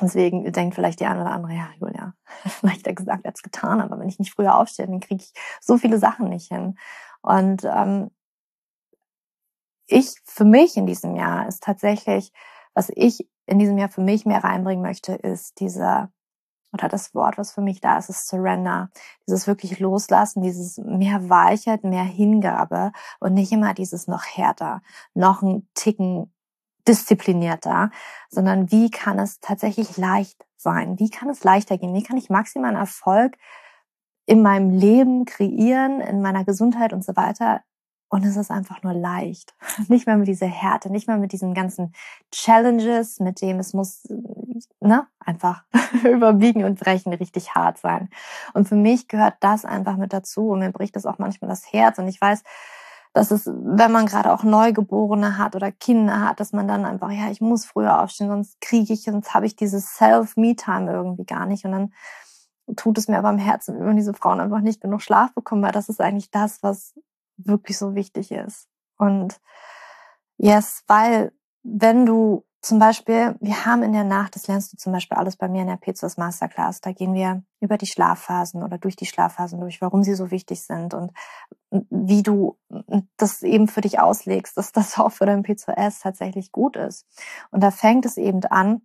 Deswegen 0.00 0.50
denkt 0.52 0.74
vielleicht 0.74 1.00
die 1.00 1.06
eine 1.06 1.22
oder 1.22 1.30
andere, 1.30 1.54
ja, 1.54 1.68
Julia, 1.80 2.14
leichter 2.62 2.92
gesagt 2.92 3.24
als 3.24 3.42
getan, 3.42 3.80
aber 3.80 3.98
wenn 3.98 4.08
ich 4.08 4.18
nicht 4.18 4.34
früher 4.34 4.56
aufstehe, 4.56 4.86
dann 4.86 5.00
kriege 5.00 5.22
ich 5.22 5.32
so 5.60 5.78
viele 5.78 5.98
Sachen 5.98 6.28
nicht 6.28 6.48
hin. 6.48 6.76
Und 7.22 7.64
ähm, 7.64 8.10
ich, 9.86 10.16
für 10.24 10.44
mich 10.44 10.76
in 10.76 10.86
diesem 10.86 11.16
Jahr 11.16 11.46
ist 11.46 11.62
tatsächlich, 11.62 12.32
was 12.74 12.90
ich 12.94 13.26
in 13.46 13.58
diesem 13.58 13.78
Jahr 13.78 13.88
für 13.88 14.00
mich 14.00 14.26
mehr 14.26 14.44
reinbringen 14.44 14.82
möchte, 14.82 15.14
ist 15.14 15.60
dieser 15.60 16.10
oder 16.72 16.88
das 16.88 17.14
Wort, 17.14 17.38
was 17.38 17.52
für 17.52 17.60
mich 17.60 17.80
da 17.80 17.96
ist, 17.98 18.10
ist 18.10 18.28
Surrender. 18.28 18.90
Dieses 19.26 19.46
wirklich 19.46 19.78
Loslassen, 19.78 20.42
dieses 20.42 20.78
mehr 20.78 21.30
Weichheit, 21.30 21.84
mehr 21.84 22.04
Hingabe 22.04 22.92
und 23.20 23.34
nicht 23.34 23.52
immer 23.52 23.72
dieses 23.72 24.08
noch 24.08 24.24
härter, 24.24 24.82
noch 25.14 25.42
ein 25.42 25.68
Ticken 25.74 26.32
disziplinierter, 26.86 27.90
sondern 28.28 28.70
wie 28.70 28.90
kann 28.90 29.18
es 29.18 29.40
tatsächlich 29.40 29.96
leicht 29.96 30.46
sein? 30.56 30.98
Wie 30.98 31.10
kann 31.10 31.28
es 31.30 31.42
leichter 31.44 31.78
gehen? 31.78 31.94
Wie 31.94 32.02
kann 32.02 32.16
ich 32.16 32.30
maximalen 32.30 32.76
Erfolg 32.76 33.36
in 34.26 34.42
meinem 34.42 34.70
Leben 34.70 35.24
kreieren, 35.24 36.00
in 36.00 36.20
meiner 36.20 36.44
Gesundheit 36.44 36.92
und 36.92 37.04
so 37.04 37.16
weiter, 37.16 37.62
und 38.08 38.24
es 38.24 38.36
ist 38.36 38.50
einfach 38.50 38.82
nur 38.82 38.94
leicht. 38.94 39.54
Nicht 39.88 40.06
mehr 40.06 40.16
mit 40.16 40.28
dieser 40.28 40.46
Härte, 40.46 40.90
nicht 40.90 41.08
mehr 41.08 41.18
mit 41.18 41.32
diesen 41.32 41.54
ganzen 41.54 41.92
Challenges, 42.30 43.18
mit 43.20 43.40
dem 43.40 43.58
es 43.58 43.72
muss, 43.72 44.04
ne, 44.80 45.06
einfach 45.18 45.64
überbiegen 46.04 46.64
und 46.64 46.78
brechen 46.78 47.12
richtig 47.12 47.54
hart 47.54 47.78
sein. 47.78 48.08
Und 48.54 48.68
für 48.68 48.76
mich 48.76 49.08
gehört 49.08 49.34
das 49.40 49.64
einfach 49.64 49.96
mit 49.96 50.12
dazu. 50.12 50.50
Und 50.50 50.60
mir 50.60 50.70
bricht 50.70 50.94
das 50.94 51.06
auch 51.06 51.18
manchmal 51.18 51.48
das 51.48 51.72
Herz. 51.72 51.98
Und 51.98 52.06
ich 52.06 52.20
weiß, 52.20 52.44
dass 53.12 53.30
es, 53.30 53.46
wenn 53.46 53.90
man 53.90 54.06
gerade 54.06 54.32
auch 54.32 54.44
Neugeborene 54.44 55.38
hat 55.38 55.56
oder 55.56 55.72
Kinder 55.72 56.20
hat, 56.20 56.38
dass 56.38 56.52
man 56.52 56.68
dann 56.68 56.84
einfach, 56.84 57.10
ja, 57.10 57.30
ich 57.30 57.40
muss 57.40 57.64
früher 57.64 58.02
aufstehen, 58.02 58.28
sonst 58.28 58.60
kriege 58.60 58.92
ich, 58.92 59.02
sonst 59.02 59.34
habe 59.34 59.46
ich 59.46 59.56
dieses 59.56 59.96
Self-Me-Time 59.96 60.92
irgendwie 60.92 61.24
gar 61.24 61.46
nicht. 61.46 61.64
Und 61.64 61.72
dann 61.72 61.92
tut 62.76 62.98
es 62.98 63.08
mir 63.08 63.18
aber 63.18 63.28
am 63.28 63.38
Herzen, 63.38 63.78
wenn 63.80 63.96
diese 63.96 64.14
Frauen 64.14 64.40
einfach 64.40 64.60
nicht 64.60 64.80
genug 64.80 65.00
Schlaf 65.00 65.32
bekommen, 65.34 65.62
weil 65.62 65.72
das 65.72 65.88
ist 65.88 66.00
eigentlich 66.00 66.30
das, 66.30 66.62
was 66.62 66.94
wirklich 67.36 67.78
so 67.78 67.94
wichtig 67.94 68.30
ist. 68.30 68.68
Und 68.98 69.40
yes, 70.38 70.82
weil 70.86 71.32
wenn 71.62 72.06
du 72.06 72.44
zum 72.66 72.80
Beispiel, 72.80 73.36
wir 73.40 73.64
haben 73.64 73.84
in 73.84 73.92
der 73.92 74.02
Nacht, 74.02 74.34
das 74.34 74.48
lernst 74.48 74.72
du 74.72 74.76
zum 74.76 74.92
Beispiel 74.92 75.16
alles 75.16 75.36
bei 75.36 75.48
mir 75.48 75.62
in 75.62 75.68
der 75.68 75.78
P2S 75.80 76.18
Masterclass, 76.18 76.80
da 76.80 76.90
gehen 76.90 77.14
wir 77.14 77.44
über 77.60 77.78
die 77.78 77.86
Schlafphasen 77.86 78.64
oder 78.64 78.76
durch 78.78 78.96
die 78.96 79.06
Schlafphasen 79.06 79.60
durch, 79.60 79.80
warum 79.80 80.02
sie 80.02 80.14
so 80.14 80.32
wichtig 80.32 80.62
sind 80.62 80.92
und 80.92 81.12
wie 81.70 82.24
du 82.24 82.58
das 83.16 83.42
eben 83.42 83.68
für 83.68 83.82
dich 83.82 84.00
auslegst, 84.00 84.56
dass 84.56 84.72
das 84.72 84.98
auch 84.98 85.12
für 85.12 85.26
dein 85.26 85.44
P2S 85.44 86.02
tatsächlich 86.02 86.50
gut 86.50 86.76
ist. 86.76 87.06
Und 87.52 87.62
da 87.62 87.70
fängt 87.70 88.04
es 88.04 88.16
eben 88.16 88.44
an, 88.46 88.82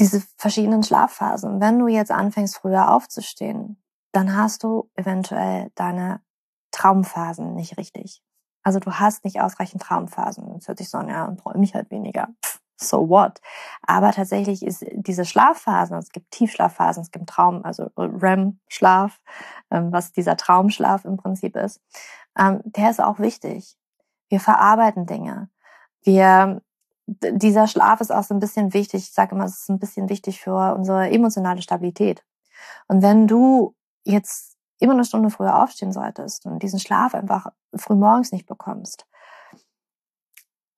diese 0.00 0.22
verschiedenen 0.36 0.82
Schlafphasen. 0.82 1.60
Wenn 1.60 1.78
du 1.78 1.88
jetzt 1.88 2.10
anfängst, 2.10 2.56
früher 2.56 2.90
aufzustehen, 2.90 3.82
dann 4.18 4.36
hast 4.36 4.64
du 4.64 4.90
eventuell 4.96 5.70
deine 5.76 6.20
Traumphasen 6.72 7.54
nicht 7.54 7.78
richtig. 7.78 8.20
Also 8.64 8.80
du 8.80 8.90
hast 8.94 9.24
nicht 9.24 9.40
ausreichend 9.40 9.80
Traumphasen. 9.80 10.54
Das 10.54 10.66
hört 10.66 10.78
sich 10.78 10.90
so 10.90 10.98
an, 10.98 11.08
ja, 11.08 11.30
träume 11.36 11.62
ich 11.62 11.74
halt 11.74 11.92
weniger. 11.92 12.26
So 12.76 13.08
what? 13.08 13.40
Aber 13.82 14.10
tatsächlich 14.10 14.64
ist 14.64 14.84
diese 14.92 15.24
Schlafphasen, 15.24 15.96
es 15.98 16.10
gibt 16.10 16.32
Tiefschlafphasen, 16.32 17.02
es 17.02 17.12
gibt 17.12 17.28
Traum, 17.28 17.64
also 17.64 17.90
REM-Schlaf, 17.96 19.20
ähm, 19.70 19.92
was 19.92 20.10
dieser 20.10 20.36
Traumschlaf 20.36 21.04
im 21.04 21.16
Prinzip 21.16 21.54
ist, 21.54 21.80
ähm, 22.36 22.60
der 22.64 22.90
ist 22.90 23.00
auch 23.00 23.20
wichtig. 23.20 23.76
Wir 24.28 24.40
verarbeiten 24.40 25.06
Dinge. 25.06 25.48
Wir, 26.02 26.60
dieser 27.06 27.68
Schlaf 27.68 28.00
ist 28.00 28.10
auch 28.10 28.24
so 28.24 28.34
ein 28.34 28.40
bisschen 28.40 28.74
wichtig. 28.74 29.04
Ich 29.04 29.12
sage 29.12 29.36
immer, 29.36 29.44
es 29.44 29.60
ist 29.60 29.70
ein 29.70 29.78
bisschen 29.78 30.08
wichtig 30.08 30.40
für 30.40 30.74
unsere 30.74 31.08
emotionale 31.08 31.62
Stabilität. 31.62 32.24
Und 32.88 33.02
wenn 33.02 33.28
du 33.28 33.74
jetzt 34.08 34.56
immer 34.80 34.92
eine 34.92 35.04
Stunde 35.04 35.30
früher 35.30 35.62
aufstehen 35.62 35.92
solltest 35.92 36.46
und 36.46 36.62
diesen 36.62 36.78
Schlaf 36.78 37.14
einfach 37.14 37.48
früh 37.74 37.94
morgens 37.94 38.32
nicht 38.32 38.46
bekommst, 38.46 39.06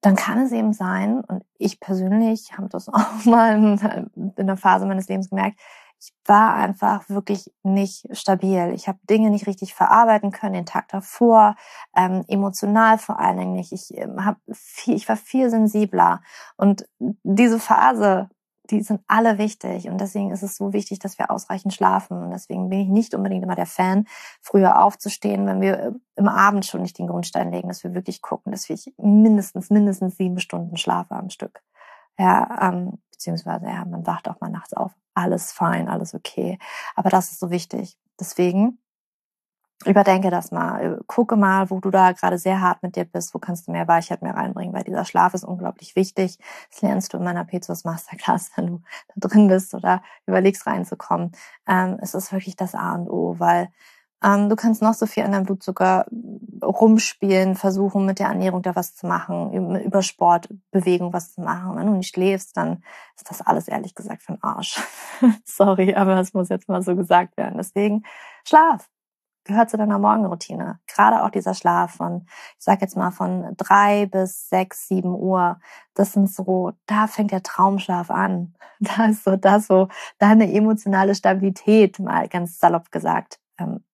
dann 0.01 0.17
kann 0.17 0.39
es 0.39 0.53
eben 0.53 0.73
sein, 0.73 1.21
und 1.21 1.45
ich 1.59 1.79
persönlich 1.79 2.57
habe 2.57 2.69
das 2.69 2.89
auch 2.93 3.25
mal 3.25 3.57
in, 3.57 4.33
in 4.37 4.47
der 4.47 4.57
Phase 4.57 4.87
meines 4.87 5.09
Lebens 5.09 5.31
gemerkt, 5.31 5.59
ich 6.03 6.15
war 6.25 6.55
einfach 6.55 7.11
wirklich 7.11 7.53
nicht 7.63 8.07
stabil. 8.17 8.73
Ich 8.75 8.89
habe 8.89 8.99
Dinge 9.11 9.29
nicht 9.29 9.47
richtig 9.47 9.75
verarbeiten 9.75 10.31
können 10.31 10.55
den 10.55 10.65
Tag 10.65 10.89
davor, 10.89 11.57
ähm, 11.95 12.25
emotional 12.27 12.97
vor 12.97 13.19
allen 13.19 13.37
Dingen 13.37 13.53
nicht. 13.53 13.73
Ich 13.73 13.95
ähm, 13.99 14.25
hab 14.25 14.39
viel, 14.51 14.95
ich 14.95 15.07
war 15.11 15.17
viel 15.17 15.51
sensibler 15.51 16.23
und 16.57 16.89
diese 16.99 17.59
Phase 17.59 18.31
die 18.71 18.83
sind 18.83 19.01
alle 19.07 19.39
wichtig. 19.39 19.89
Und 19.89 20.01
deswegen 20.01 20.31
ist 20.31 20.43
es 20.43 20.57
so 20.57 20.73
wichtig, 20.73 20.99
dass 20.99 21.19
wir 21.19 21.31
ausreichend 21.31 21.75
schlafen. 21.75 22.23
Und 22.23 22.31
deswegen 22.31 22.69
bin 22.69 22.81
ich 22.81 22.89
nicht 22.89 23.15
unbedingt 23.15 23.45
immer 23.45 23.55
der 23.55 23.67
Fan, 23.67 24.07
früher 24.41 24.83
aufzustehen, 24.83 25.47
wenn 25.47 25.61
wir 25.61 25.79
äh, 25.79 25.93
im 26.17 26.29
Abend 26.29 26.67
schon 26.67 26.83
nicht 26.83 26.99
den 26.99 27.07
Grundstein 27.07 27.51
legen, 27.51 27.69
dass 27.69 27.85
wir 27.85 27.95
wirklich 27.95 28.23
gucken, 28.23 28.53
dass 28.53 28.69
wir 28.69 28.79
mindestens, 28.99 29.71
mindestens 29.71 30.17
sieben 30.17 30.39
Stunden 30.41 30.77
schlafe 30.77 31.15
am 31.15 31.31
Stück. 31.31 31.63
Ja, 32.19 32.69
ähm, 32.69 32.99
beziehungsweise, 33.11 33.67
ja, 33.67 33.85
man 33.85 34.07
wacht 34.07 34.29
auch 34.29 34.41
mal 34.41 34.51
nachts 34.51 34.75
auf. 34.75 34.93
Alles 35.15 35.53
fein, 35.53 35.89
alles 35.89 36.15
okay. 36.15 36.59
Aber 36.95 37.11
das 37.11 37.33
ist 37.33 37.41
so 37.41 37.51
wichtig. 37.51 37.97
Deswegen 38.19 38.79
überdenke 39.87 40.31
das 40.31 40.51
mal. 40.51 41.01
Gucke 41.07 41.37
mal, 41.37 41.71
wo 41.71 41.81
du 41.81 41.91
da 41.91 42.13
gerade 42.13 42.39
sehr 42.39 42.61
hart 42.61 42.83
mit 42.83 42.97
dir 42.97 43.05
bist, 43.05 43.35
wo 43.35 43.39
kannst 43.39 43.67
du 43.67 43.73
mehr 43.73 43.89
Weichheit 43.89 44.21
mehr 44.23 44.35
reinbringen, 44.35 44.75
weil 44.75 44.85
dieser 44.85 45.05
Schlaf 45.05 45.33
ist 45.33 45.45
unglaublich 45.45 45.97
wichtig. 45.97 46.39
Das 46.71 46.83
lernst 46.83 47.13
du 47.13 47.17
in 47.19 47.25
meiner 47.25 47.45
Petrus 47.45 47.85
Masterclass, 47.85 48.51
wenn 48.57 48.67
du 48.67 48.83
da 49.15 49.29
drin 49.29 49.49
bist 49.49 49.75
oder 49.75 50.03
überlegst 50.27 50.67
reinzukommen. 50.67 51.33
Ähm, 51.67 51.99
es 52.03 52.15
ist 52.15 52.33
wirklich 52.33 52.57
das 52.57 52.75
A 52.75 52.95
und 52.95 53.09
O, 53.09 53.37
weil 53.39 53.69
ähm, 54.23 54.51
du 54.51 54.57
kannst 54.57 54.83
noch 54.83 54.93
so 54.93 55.07
viel 55.07 55.23
an 55.23 55.33
deinem 55.33 55.47
Blutzucker 55.47 56.05
rumspielen, 56.63 57.55
versuchen 57.55 58.05
mit 58.05 58.19
der 58.19 58.29
Ernährung 58.29 58.61
da 58.61 58.77
was 58.77 58.95
zu 58.95 59.07
machen, 59.07 59.81
über 59.81 60.03
Sport, 60.03 60.51
Bewegung 60.71 61.15
was 61.15 61.33
zu 61.33 61.41
machen. 61.41 61.77
Wenn 61.77 61.87
du 61.87 61.95
nicht 61.95 62.15
schläfst, 62.15 62.55
dann 62.57 62.85
ist 63.17 63.31
das 63.31 63.41
alles 63.41 63.67
ehrlich 63.67 63.95
gesagt 63.95 64.23
für 64.23 64.35
den 64.35 64.43
Arsch. 64.43 64.79
Sorry, 65.45 65.95
aber 65.95 66.17
das 66.17 66.35
muss 66.35 66.51
jetzt 66.51 66.69
mal 66.69 66.83
so 66.83 66.97
gesagt 66.97 67.39
werden. 67.39 67.57
Deswegen 67.57 68.05
Schlaf 68.47 68.91
gehört 69.45 69.71
zu 69.71 69.77
deiner 69.77 69.99
Morgenroutine. 69.99 70.81
Gerade 70.87 71.25
auch 71.25 71.31
dieser 71.31 71.55
Schlaf 71.55 71.97
von, 71.97 72.27
ich 72.27 72.65
sag 72.65 72.81
jetzt 72.81 72.97
mal 72.97 73.11
von 73.11 73.55
drei 73.57 74.07
bis 74.07 74.49
sechs, 74.49 74.89
sieben 74.89 75.15
Uhr. 75.15 75.61
Das 75.95 76.13
sind 76.13 76.31
so, 76.31 76.73
da 76.87 77.07
fängt 77.07 77.33
der 77.33 77.43
Traumschlaf 77.43 78.11
an. 78.11 78.55
Da 78.83 79.05
ist 79.07 79.25
so 79.25 79.37
das, 79.37 79.69
wo 79.69 79.89
deine 80.19 80.51
emotionale 80.51 81.15
Stabilität, 81.15 81.99
mal 81.99 82.29
ganz 82.29 82.59
salopp 82.59 82.91
gesagt, 82.91 83.39
ähm, 83.59 83.85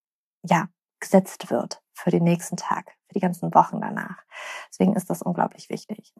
ja, 0.45 0.69
gesetzt 1.00 1.50
wird 1.50 1.83
für 1.93 2.11
den 2.11 2.23
nächsten 2.23 2.57
Tag 2.57 2.96
die 3.16 3.20
ganzen 3.20 3.52
Wochen 3.54 3.80
danach. 3.80 4.23
Deswegen 4.68 4.94
ist 4.94 5.11
das 5.11 5.23
unglaublich 5.23 5.70
wichtig. 5.70 6.12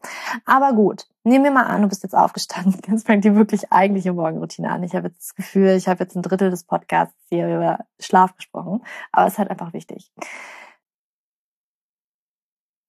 Aber 0.44 0.72
gut, 0.72 1.06
nehmen 1.24 1.44
wir 1.44 1.50
mal 1.50 1.66
an, 1.66 1.82
du 1.82 1.88
bist 1.88 2.02
jetzt 2.02 2.16
aufgestanden. 2.16 2.80
Jetzt 2.88 3.06
fängt 3.06 3.24
die 3.24 3.34
wirklich 3.36 3.70
eigentliche 3.70 4.12
Morgenroutine 4.12 4.70
an. 4.70 4.82
Ich 4.82 4.94
habe 4.94 5.08
jetzt 5.08 5.20
das 5.20 5.34
Gefühl, 5.34 5.76
ich 5.76 5.88
habe 5.88 6.02
jetzt 6.02 6.16
ein 6.16 6.22
Drittel 6.22 6.50
des 6.50 6.64
Podcasts 6.64 7.14
hier 7.28 7.54
über 7.54 7.78
Schlaf 8.00 8.34
gesprochen, 8.36 8.82
aber 9.12 9.26
es 9.26 9.34
ist 9.34 9.38
halt 9.38 9.50
einfach 9.50 9.72
wichtig. 9.72 10.10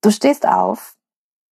Du 0.01 0.11
stehst 0.11 0.47
auf 0.47 0.95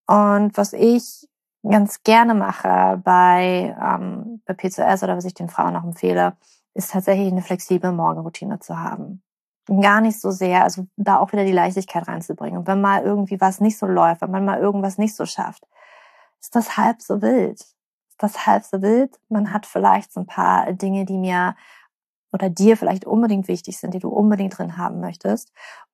und 0.07 0.55
was 0.55 0.73
ich 0.73 1.27
ganz 1.63 2.03
gerne 2.03 2.35
mache 2.35 3.01
bei, 3.03 3.75
ähm, 3.81 4.41
bei 4.45 4.53
P2S 4.53 5.03
oder 5.03 5.17
was 5.17 5.25
ich 5.25 5.33
den 5.33 5.49
Frauen 5.49 5.75
auch 5.75 5.83
empfehle, 5.83 6.37
ist 6.73 6.91
tatsächlich 6.91 7.31
eine 7.31 7.41
flexible 7.41 7.91
Morgenroutine 7.91 8.59
zu 8.59 8.79
haben 8.79 9.24
gar 9.65 10.01
nicht 10.01 10.19
so 10.19 10.31
sehr, 10.31 10.63
also 10.63 10.87
da 10.95 11.19
auch 11.19 11.31
wieder 11.31 11.45
die 11.45 11.51
Leichtigkeit 11.51 12.07
reinzubringen. 12.07 12.59
Und 12.59 12.67
wenn 12.67 12.81
mal 12.81 13.03
irgendwie 13.03 13.41
was 13.41 13.59
nicht 13.61 13.77
so 13.77 13.85
läuft, 13.85 14.21
wenn 14.21 14.31
man 14.31 14.45
mal 14.45 14.59
irgendwas 14.59 14.97
nicht 14.97 15.15
so 15.15 15.25
schafft, 15.25 15.65
ist 16.39 16.55
das 16.55 16.77
halb 16.77 17.01
so 17.01 17.21
wild. 17.21 17.61
Ist 17.61 18.19
das 18.19 18.45
halb 18.45 18.63
so 18.63 18.81
wild? 18.81 19.19
Man 19.29 19.51
hat 19.51 19.65
vielleicht 19.65 20.13
so 20.13 20.21
ein 20.21 20.27
paar 20.27 20.71
Dinge, 20.73 21.05
die 21.05 21.17
mir 21.17 21.55
oder 22.31 22.49
dir 22.49 22.77
vielleicht 22.77 23.05
unbedingt 23.05 23.47
wichtig 23.47 23.79
sind, 23.79 23.93
die 23.93 23.99
du 23.99 24.09
unbedingt 24.09 24.57
drin 24.57 24.77
haben 24.77 24.99
möchtest. 24.99 25.51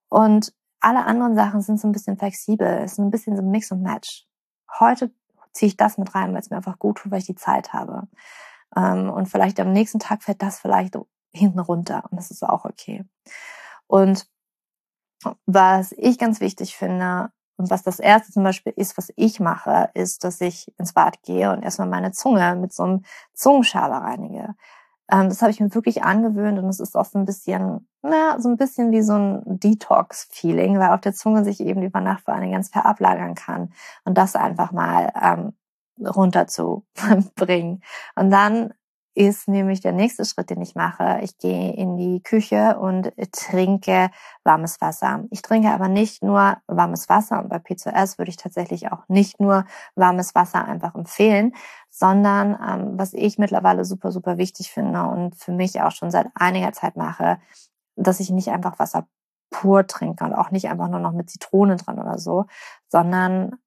Und 0.10 0.54
alle 0.80 1.06
anderen 1.06 1.36
Sachen 1.36 1.62
sind 1.62 1.80
so 1.80 1.88
ein 1.88 1.92
bisschen 1.92 2.18
flexibel, 2.18 2.84
ist 2.84 2.98
ein 2.98 3.12
bisschen 3.12 3.38
so 3.38 3.44
Mix 3.44 3.72
und 3.72 3.82
Match. 3.82 4.26
Heute 4.80 5.12
ziehe 5.54 5.68
ich 5.68 5.78
das 5.78 5.98
mit 5.98 6.14
rein, 6.16 6.34
weil 6.34 6.40
es 6.40 6.50
mir 6.50 6.58
einfach 6.58 6.80
gut 6.80 6.98
tut, 6.98 7.12
weil 7.12 7.20
ich 7.20 7.26
die 7.26 7.36
Zeit 7.36 7.74
habe. 7.74 8.08
Ähm, 8.76 9.10
und 9.10 9.30
vielleicht 9.30 9.60
am 9.60 9.72
nächsten 9.72 10.00
Tag 10.00 10.24
fällt 10.24 10.42
das 10.42 10.60
vielleicht 10.60 10.98
hinten 11.34 11.60
runter 11.60 12.04
und 12.10 12.18
das 12.18 12.32
ist 12.32 12.44
auch 12.44 12.66
okay. 12.66 13.06
Und 13.92 14.26
was 15.46 15.94
ich 15.98 16.18
ganz 16.18 16.40
wichtig 16.40 16.78
finde 16.78 17.30
und 17.58 17.70
was 17.70 17.84
das 17.84 18.00
erste 18.00 18.32
zum 18.32 18.44
Beispiel 18.44 18.72
ist, 18.74 18.98
was 18.98 19.12
ich 19.18 19.42
mache, 19.42 19.90
ist, 19.94 20.24
dass 20.24 20.40
ich 20.40 20.74
ins 20.80 20.94
Bad 20.94 21.22
gehe 21.24 21.52
und 21.52 21.62
erstmal 21.62 21.90
meine 21.90 22.14
Zunge 22.14 22.56
mit 22.56 22.72
so 22.72 22.84
einem 22.84 23.04
Zungenschaber 23.34 23.98
reinige. 23.98 24.56
Ähm, 25.12 25.28
das 25.28 25.42
habe 25.42 25.52
ich 25.52 25.60
mir 25.60 25.76
wirklich 25.76 26.04
angewöhnt 26.04 26.58
und 26.58 26.70
es 26.70 26.80
ist 26.80 26.96
auch 26.96 27.04
so 27.04 27.20
ein 27.20 27.26
bisschen, 27.26 27.86
na, 28.02 28.40
so 28.40 28.48
ein 28.48 28.56
bisschen 28.56 28.92
wie 28.92 29.02
so 29.02 29.14
ein 29.14 29.42
Detox-Feeling, 29.46 30.80
weil 30.80 30.92
auf 30.92 31.02
der 31.02 31.14
Zunge 31.14 31.44
sich 31.44 31.60
eben 31.60 31.84
über 31.84 32.00
Nacht 32.00 32.24
vor 32.24 32.34
allem 32.34 32.52
ganz 32.52 32.70
viel 32.70 32.82
ablagern 32.84 33.36
kann 33.36 33.74
und 34.06 34.18
das 34.18 34.38
einfach 34.38 34.72
mal 34.72 35.12
ähm, 35.22 35.54
runterzubringen. 36.00 37.84
Und 38.16 38.32
dann 38.32 38.74
ist 39.14 39.48
nämlich 39.48 39.82
der 39.82 39.92
nächste 39.92 40.24
Schritt, 40.24 40.50
den 40.50 40.62
ich 40.62 40.76
mache. 40.76 41.20
Ich 41.22 41.38
gehe 41.38 41.74
in 41.74 41.98
die 41.98 42.24
Küche 42.24 42.80
und 42.80 43.12
trinke 43.32 44.10
warmes 44.44 44.80
Wasser. 44.80 45.26
Ich 45.32 45.42
trinke 45.42 45.70
aber 45.70 45.90
nicht 45.90 46.24
nur 46.24 46.58
warmes 46.68 47.10
Wasser 47.10 47.40
und 47.40 47.50
bei 47.50 47.58
P2S 47.58 48.18
würde 48.18 48.30
ich 48.30 48.38
tatsächlich 48.38 48.92
auch 48.92 49.08
nicht 49.10 49.40
nur 49.40 49.66
warmes 49.96 50.34
Wasser 50.34 50.64
einfach 50.64 50.96
empfehlen, 50.96 51.54
sondern 51.90 52.58
ähm, 52.66 52.98
was 52.98 53.14
ich 53.14 53.38
mittlerweile 53.38 53.84
super, 53.84 54.12
super 54.12 54.38
wichtig 54.38 54.72
finde 54.72 55.04
und 55.04 55.36
für 55.36 55.52
mich 55.52 55.82
auch 55.82 55.92
schon 55.92 56.10
seit 56.10 56.28
einiger 56.34 56.72
Zeit 56.72 56.96
mache, 56.96 57.38
dass 57.96 58.22
ich 58.22 58.30
nicht 58.30 58.50
einfach 58.50 58.80
Wasser 58.80 59.08
pur 59.50 59.86
trinke 59.86 60.24
und 60.24 60.34
auch 60.34 60.52
nicht 60.52 60.70
einfach 60.70 60.88
nur 60.88 61.02
noch 61.02 61.12
mit 61.12 61.30
Zitrone 61.30 61.76
dran 61.76 62.00
oder 62.00 62.18
so, 62.18 62.46
sondern 62.88 63.58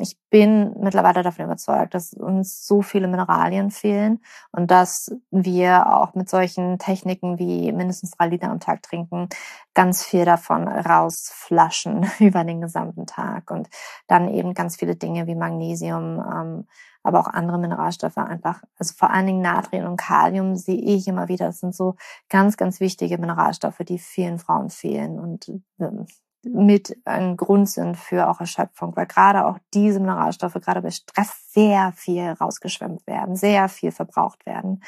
ich 0.00 0.16
bin 0.30 0.74
mittlerweile 0.80 1.22
davon 1.22 1.44
überzeugt, 1.44 1.92
dass 1.94 2.14
uns 2.14 2.66
so 2.66 2.80
viele 2.80 3.08
Mineralien 3.08 3.70
fehlen 3.70 4.20
und 4.52 4.70
dass 4.70 5.14
wir 5.30 5.94
auch 5.94 6.14
mit 6.14 6.30
solchen 6.30 6.78
Techniken 6.78 7.38
wie 7.38 7.70
mindestens 7.72 8.12
drei 8.12 8.28
Liter 8.28 8.50
am 8.50 8.60
Tag 8.60 8.82
trinken, 8.82 9.28
ganz 9.74 10.02
viel 10.04 10.24
davon 10.24 10.66
rausflaschen 10.66 12.10
über 12.20 12.44
den 12.44 12.62
gesamten 12.62 13.06
Tag 13.06 13.50
und 13.50 13.68
dann 14.06 14.28
eben 14.28 14.54
ganz 14.54 14.76
viele 14.76 14.96
Dinge 14.96 15.26
wie 15.26 15.34
Magnesium, 15.34 16.20
ähm, 16.20 16.66
aber 17.02 17.20
auch 17.20 17.28
andere 17.28 17.58
Mineralstoffe 17.58 18.18
einfach, 18.18 18.62
also 18.78 18.94
vor 18.96 19.10
allen 19.10 19.26
Dingen 19.26 19.42
Natrium 19.42 19.86
und 19.86 19.96
Kalium 19.96 20.56
sehe 20.56 20.80
ich 20.80 21.08
immer 21.08 21.28
wieder. 21.28 21.46
Das 21.46 21.60
sind 21.60 21.74
so 21.74 21.96
ganz, 22.28 22.56
ganz 22.56 22.80
wichtige 22.80 23.18
Mineralstoffe, 23.18 23.80
die 23.80 23.98
vielen 23.98 24.38
Frauen 24.38 24.70
fehlen 24.70 25.18
und 25.18 25.50
ähm, 25.78 26.06
mit 26.42 26.96
ein 27.04 27.36
Grund 27.36 27.68
sind 27.68 27.96
für 27.96 28.28
auch 28.28 28.40
Erschöpfung, 28.40 28.96
weil 28.96 29.06
gerade 29.06 29.44
auch 29.44 29.58
diese 29.74 30.00
Mineralstoffe 30.00 30.54
gerade 30.54 30.80
bei 30.82 30.90
Stress 30.90 31.52
sehr 31.52 31.92
viel 31.92 32.30
rausgeschwemmt 32.32 33.06
werden, 33.06 33.36
sehr 33.36 33.68
viel 33.68 33.92
verbraucht 33.92 34.46
werden. 34.46 34.82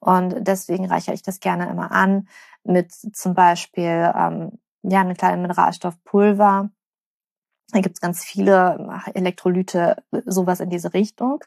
Und 0.00 0.46
deswegen 0.46 0.86
reichere 0.86 1.14
ich 1.14 1.22
das 1.22 1.40
gerne 1.40 1.68
immer 1.70 1.92
an 1.92 2.28
mit 2.64 2.92
zum 2.92 3.34
Beispiel 3.34 4.12
ähm, 4.14 4.58
ja 4.82 5.00
eine 5.00 5.14
kleine 5.14 5.40
Mineralstoffpulver. 5.40 6.70
Da 7.70 7.80
gibt's 7.80 8.00
ganz 8.00 8.24
viele 8.24 9.02
Elektrolyte, 9.14 10.02
sowas 10.26 10.60
in 10.60 10.70
diese 10.70 10.94
Richtung. 10.94 11.42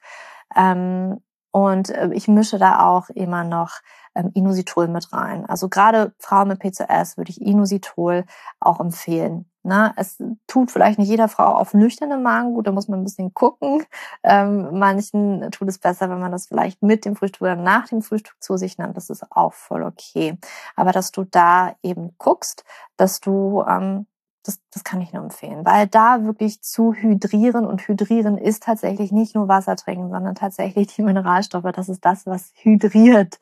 Ähm, 0.56 1.22
und 1.52 1.90
äh, 1.90 2.10
ich 2.14 2.28
mische 2.28 2.58
da 2.58 2.88
auch 2.88 3.10
immer 3.10 3.44
noch 3.44 3.82
ähm, 4.16 4.32
Inositol 4.34 4.88
mit 4.88 5.12
rein. 5.14 5.46
Also 5.46 5.70
gerade 5.70 6.14
Frauen 6.18 6.48
mit 6.48 6.60
PCOS 6.60 7.18
würde 7.18 7.32
ich 7.32 7.42
Inositol 7.42 8.26
auch 8.60 8.80
empfehlen. 8.80 9.51
Na, 9.64 9.94
es 9.96 10.22
tut 10.48 10.72
vielleicht 10.72 10.98
nicht 10.98 11.10
jeder 11.10 11.28
Frau 11.28 11.56
auf 11.56 11.74
nüchternen 11.74 12.24
Magen 12.24 12.54
gut, 12.54 12.68
da 12.68 12.72
muss 12.72 12.88
man 12.88 13.02
ein 13.02 13.04
bisschen 13.04 13.34
gucken. 13.34 13.84
Ähm, 14.24 14.80
manchen 14.80 15.52
tut 15.52 15.68
es 15.68 15.78
besser, 15.78 16.10
wenn 16.10 16.20
man 16.20 16.32
das 16.32 16.48
vielleicht 16.48 16.82
mit 16.82 17.06
dem 17.06 17.16
Frühstück 17.16 17.42
oder 17.42 17.56
nach 17.56 17.88
dem 17.88 18.02
Frühstück 18.02 18.36
zu 18.40 18.58
sich 18.58 18.78
nimmt. 18.78 18.98
Das 18.98 19.10
ist 19.10 19.24
auch 19.32 19.54
voll 19.54 19.84
okay. 19.84 20.38
Aber 20.76 20.92
dass 20.92 21.12
du 21.12 21.26
da 21.26 21.76
eben 21.84 22.16
guckst, 22.18 22.64
dass 22.98 23.20
du 23.20 23.64
ähm, 23.68 24.08
das, 24.44 24.60
das 24.72 24.84
kann 24.84 25.02
ich 25.02 25.14
nur 25.14 25.24
empfehlen, 25.24 25.66
weil 25.66 25.88
da 25.88 26.24
wirklich 26.24 26.62
zu 26.62 26.94
hydrieren 26.94 27.66
und 27.66 27.88
hydrieren 27.88 28.38
ist 28.38 28.64
tatsächlich 28.64 29.12
nicht 29.12 29.36
nur 29.36 29.48
Wasser 29.48 29.76
trinken, 29.76 30.10
sondern 30.10 30.36
tatsächlich 30.36 30.88
die 30.88 31.04
Mineralstoffe. 31.04 31.72
Das 31.74 31.90
ist 31.90 32.04
das, 32.04 32.26
was 32.26 32.52
hydriert. 32.56 33.40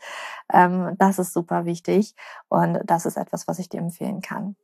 Ähm, 0.51 0.95
das 0.97 1.19
ist 1.19 1.33
super 1.33 1.65
wichtig 1.65 2.15
und 2.49 2.79
das 2.85 3.05
ist 3.05 3.17
etwas, 3.17 3.47
was 3.47 3.59
ich 3.59 3.69
dir 3.69 3.79
empfehlen 3.79 4.21
kann. 4.21 4.55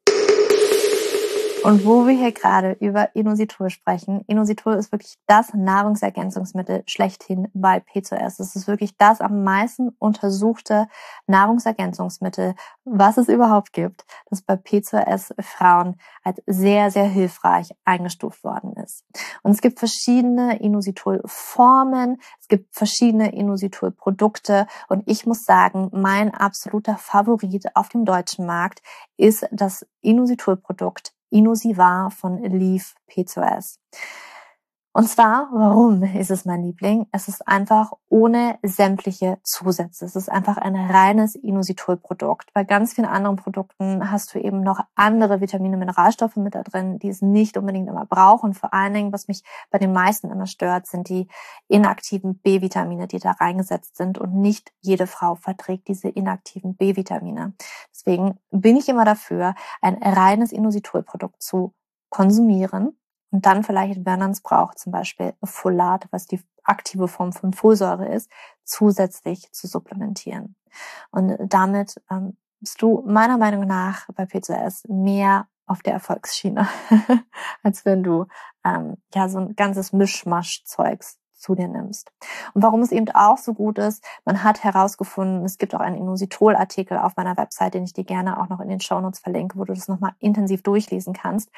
Und 1.65 1.83
wo 1.83 2.05
wir 2.05 2.15
hier 2.15 2.31
gerade 2.31 2.73
über 2.73 3.15
Inositol 3.15 3.71
sprechen, 3.71 4.23
Inositol 4.27 4.75
ist 4.75 4.91
wirklich 4.91 5.15
das 5.25 5.51
Nahrungsergänzungsmittel 5.55 6.83
schlechthin 6.85 7.47
bei 7.55 7.79
P2S. 7.79 8.39
Es 8.39 8.55
ist 8.55 8.67
wirklich 8.67 8.95
das 8.97 9.19
am 9.19 9.43
meisten 9.43 9.89
untersuchte 9.97 10.87
Nahrungsergänzungsmittel, 11.25 12.53
was 12.83 13.17
es 13.17 13.29
überhaupt 13.29 13.73
gibt, 13.73 14.05
das 14.29 14.43
bei 14.43 14.53
P2S 14.53 15.33
Frauen 15.41 15.95
als 16.23 16.39
sehr, 16.45 16.91
sehr 16.91 17.07
hilfreich 17.07 17.71
eingestuft 17.83 18.43
worden 18.43 18.73
ist. 18.73 19.03
Und 19.41 19.49
es 19.49 19.61
gibt 19.61 19.79
verschiedene 19.79 20.61
Inositol-Formen, 20.61 22.21
es 22.39 22.47
gibt 22.47 22.75
verschiedene 22.75 23.33
Inositol-Produkte 23.33 24.67
und 24.87 25.01
ich 25.07 25.25
muss 25.25 25.45
sagen, 25.45 25.89
mein 25.93 26.31
absoluter 26.31 26.95
Favorit 26.97 27.75
auf 27.75 27.89
dem 27.89 28.05
deutschen 28.05 28.45
Markt 28.45 28.83
ist 29.17 29.47
das 29.51 29.83
Inositol-Produkt 30.01 31.14
Inosivar 31.29 32.11
von 32.11 32.41
Leaf 32.43 32.95
P2S. 33.09 33.79
Und 34.97 35.09
zwar, 35.09 35.49
warum 35.51 36.03
ist 36.03 36.31
es 36.31 36.45
mein 36.45 36.63
Liebling? 36.63 37.05
Es 37.11 37.27
ist 37.27 37.45
einfach 37.49 37.91
ohne 38.07 38.57
sämtliche 38.63 39.39
Zusätze. 39.43 40.05
Es 40.05 40.15
ist 40.15 40.31
einfach 40.31 40.55
ein 40.55 40.73
reines 40.73 41.35
Inositol-Produkt. 41.35 42.53
Bei 42.53 42.63
ganz 42.63 42.93
vielen 42.93 43.05
anderen 43.05 43.35
Produkten 43.35 44.09
hast 44.09 44.33
du 44.33 44.39
eben 44.39 44.61
noch 44.61 44.79
andere 44.95 45.41
Vitamine, 45.41 45.75
Mineralstoffe 45.75 46.37
mit 46.37 46.55
da 46.55 46.63
drin, 46.63 46.97
die 46.97 47.09
es 47.09 47.21
nicht 47.21 47.57
unbedingt 47.57 47.89
immer 47.89 48.05
braucht. 48.05 48.45
Und 48.45 48.53
vor 48.53 48.73
allen 48.73 48.93
Dingen, 48.93 49.11
was 49.11 49.27
mich 49.27 49.43
bei 49.69 49.79
den 49.79 49.91
meisten 49.91 50.31
immer 50.31 50.47
stört, 50.47 50.87
sind 50.87 51.09
die 51.09 51.27
inaktiven 51.67 52.37
B-Vitamine, 52.37 53.07
die 53.07 53.19
da 53.19 53.31
reingesetzt 53.31 53.97
sind. 53.97 54.17
Und 54.17 54.33
nicht 54.33 54.71
jede 54.79 55.07
Frau 55.07 55.35
verträgt 55.35 55.89
diese 55.89 56.07
inaktiven 56.07 56.77
B-Vitamine. 56.77 57.53
Deswegen 57.91 58.39
bin 58.49 58.77
ich 58.77 58.87
immer 58.87 59.03
dafür, 59.03 59.55
ein 59.81 60.01
reines 60.01 60.53
Inositol-Produkt 60.53 61.43
zu 61.43 61.73
konsumieren 62.09 62.95
und 63.31 63.45
dann 63.45 63.63
vielleicht, 63.63 64.05
wenn 64.05 64.19
man 64.19 64.31
es 64.31 64.41
braucht, 64.41 64.79
zum 64.79 64.91
Beispiel 64.91 65.33
Folat, 65.43 66.07
was 66.11 66.25
die 66.25 66.41
aktive 66.63 67.07
Form 67.07 67.33
von 67.33 67.53
Folsäure 67.53 68.07
ist, 68.07 68.29
zusätzlich 68.63 69.51
zu 69.51 69.67
supplementieren. 69.67 70.55
Und 71.11 71.37
damit 71.39 72.01
ähm, 72.09 72.37
bist 72.59 72.81
du 72.81 73.03
meiner 73.05 73.37
Meinung 73.37 73.65
nach 73.65 74.07
bei 74.15 74.23
P2S 74.23 74.91
mehr 74.91 75.47
auf 75.67 75.81
der 75.81 75.93
Erfolgsschiene, 75.93 76.67
als 77.63 77.85
wenn 77.85 78.03
du 78.03 78.25
ähm, 78.63 78.97
ja 79.13 79.29
so 79.29 79.39
ein 79.39 79.55
ganzes 79.55 79.93
Mischmasch-Zeugs 79.93 81.17
zu 81.33 81.53
dir 81.53 81.67
nimmst. 81.67 82.11
Und 82.53 82.63
warum 82.63 82.81
es 82.81 82.91
eben 82.91 83.09
auch 83.11 83.37
so 83.37 83.53
gut 83.53 83.77
ist, 83.77 84.03
man 84.25 84.43
hat 84.43 84.63
herausgefunden, 84.63 85.45
es 85.45 85.57
gibt 85.57 85.75
auch 85.75 85.79
einen 85.79 85.97
Inositol-Artikel 85.97 86.97
auf 86.97 87.15
meiner 87.17 87.37
Website, 87.37 87.75
den 87.75 87.83
ich 87.83 87.93
dir 87.93 88.03
gerne 88.03 88.39
auch 88.39 88.49
noch 88.49 88.59
in 88.59 88.69
den 88.69 88.79
Shownotes 88.79 89.19
verlinke, 89.19 89.57
wo 89.57 89.65
du 89.65 89.73
das 89.73 89.87
nochmal 89.87 90.13
intensiv 90.19 90.63
durchlesen 90.63 91.13
kannst. 91.13 91.51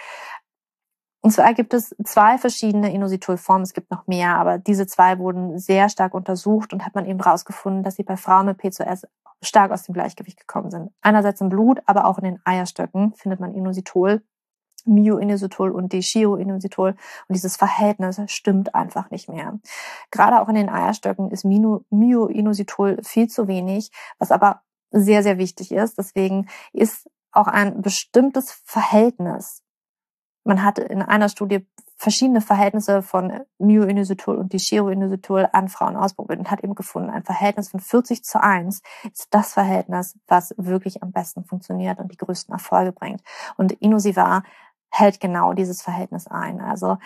Und 1.28 1.32
zwar 1.32 1.54
gibt 1.54 1.74
es 1.74 1.94
zwei 2.06 2.38
verschiedene 2.38 2.94
Inositol-Formen. 2.94 3.64
Es 3.64 3.74
gibt 3.74 3.92
noch 3.92 4.08
mehr, 4.08 4.38
aber 4.38 4.60
diese 4.60 4.88
zwei 4.88 5.20
wurden 5.20 5.60
sehr 5.60 5.90
stark 5.90 6.14
untersucht 6.14 6.72
und 6.72 6.86
hat 6.86 6.96
man 6.96 7.06
eben 7.06 7.22
herausgefunden, 7.22 7.84
dass 7.84 7.96
sie 7.96 8.04
bei 8.04 8.16
Frauen 8.16 8.46
mit 8.46 8.62
P2S 8.62 9.04
stark 9.42 9.74
aus 9.74 9.84
dem 9.84 9.94
Gleichgewicht 9.94 10.40
gekommen 10.40 10.72
sind. 10.72 10.90
Einerseits 11.02 11.42
im 11.42 11.50
Blut, 11.50 11.82
aber 11.86 12.06
auch 12.06 12.18
in 12.18 12.24
den 12.24 12.40
Eierstöcken 12.46 13.14
findet 13.16 13.42
man 13.42 13.54
Inositol, 13.54 14.22
Myoinositol 14.86 15.72
und 15.72 15.92
Dechiroinositol. 15.92 16.92
Und 16.92 17.36
dieses 17.36 17.58
Verhältnis 17.58 18.22
stimmt 18.28 18.74
einfach 18.74 19.12
nicht 19.12 19.28
mehr. 19.28 19.60
Gerade 20.12 20.40
auch 20.40 20.48
in 20.48 20.56
den 20.56 20.70
Eierstöcken 20.70 21.30
ist 21.32 21.44
Myoinositol 21.44 23.00
viel 23.04 23.28
zu 23.28 23.50
wenig, 23.50 23.92
was 24.18 24.32
aber 24.32 24.62
sehr, 24.92 25.24
sehr 25.24 25.38
wichtig 25.38 25.74
ist. 25.74 25.98
Deswegen 25.98 26.48
ist 26.72 27.10
auch 27.34 27.48
ein 27.48 27.82
bestimmtes 27.82 28.62
Verhältnis 28.64 29.62
man 30.48 30.64
hat 30.64 30.80
in 30.80 31.02
einer 31.02 31.30
Studie 31.30 31.68
verschiedene 31.98 32.42
Verhältnisse 32.42 33.02
von 33.02 33.42
Myoinositol 33.58 34.38
und 34.38 34.54
Dechiroinositol 34.54 35.50
an 35.52 35.68
Frauen 35.68 35.96
ausprobiert 35.96 36.40
und 36.40 36.52
hat 36.52 36.64
eben 36.64 36.76
gefunden, 36.76 37.10
ein 37.10 37.24
Verhältnis 37.24 37.70
von 37.70 37.80
40 37.80 38.24
zu 38.24 38.42
1 38.42 38.82
ist 39.12 39.28
das 39.32 39.54
Verhältnis, 39.54 40.18
was 40.28 40.54
wirklich 40.58 41.02
am 41.04 41.12
besten 41.12 41.44
funktioniert 41.44 42.00
und 42.00 42.12
die 42.12 42.18
größten 42.18 42.54
Erfolge 42.54 42.92
bringt. 42.92 43.22
Und 43.58 43.74
Inosivar 43.74 44.44
hält 44.90 45.20
genau 45.20 45.54
dieses 45.54 45.82
Verhältnis 45.82 46.28
ein. 46.28 46.62
Also 46.62 46.98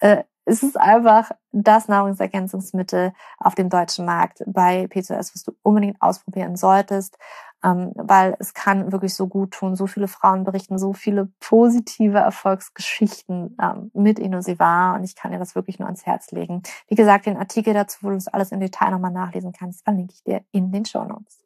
äh, 0.00 0.24
es 0.44 0.64
ist 0.64 0.78
einfach 0.78 1.30
das 1.52 1.86
Nahrungsergänzungsmittel 1.86 3.12
auf 3.38 3.54
dem 3.54 3.68
deutschen 3.68 4.04
Markt 4.04 4.42
bei 4.46 4.84
P2S, 4.86 5.34
was 5.34 5.44
du 5.44 5.52
unbedingt 5.62 6.02
ausprobieren 6.02 6.56
solltest 6.56 7.16
ähm, 7.62 7.92
weil 7.94 8.36
es 8.38 8.54
kann 8.54 8.92
wirklich 8.92 9.14
so 9.14 9.26
gut 9.26 9.52
tun. 9.52 9.76
So 9.76 9.86
viele 9.86 10.08
Frauen 10.08 10.44
berichten 10.44 10.78
so 10.78 10.92
viele 10.92 11.30
positive 11.40 12.18
Erfolgsgeschichten 12.18 13.56
ähm, 13.60 13.90
mit 13.94 14.18
Inosivar 14.18 14.94
und 14.94 15.04
ich 15.04 15.14
kann 15.14 15.32
dir 15.32 15.38
das 15.38 15.54
wirklich 15.54 15.78
nur 15.78 15.86
ans 15.86 16.06
Herz 16.06 16.30
legen. 16.30 16.62
Wie 16.88 16.94
gesagt, 16.94 17.26
den 17.26 17.36
Artikel 17.36 17.74
dazu, 17.74 17.98
wo 18.02 18.08
du 18.08 18.14
das 18.14 18.28
alles 18.28 18.52
im 18.52 18.60
Detail 18.60 18.90
nochmal 18.90 19.12
nachlesen 19.12 19.52
kannst, 19.52 19.84
verlinke 19.84 20.14
ich 20.14 20.22
dir 20.24 20.42
in 20.52 20.72
den 20.72 20.84
Show 20.84 21.04
Notes. 21.04 21.38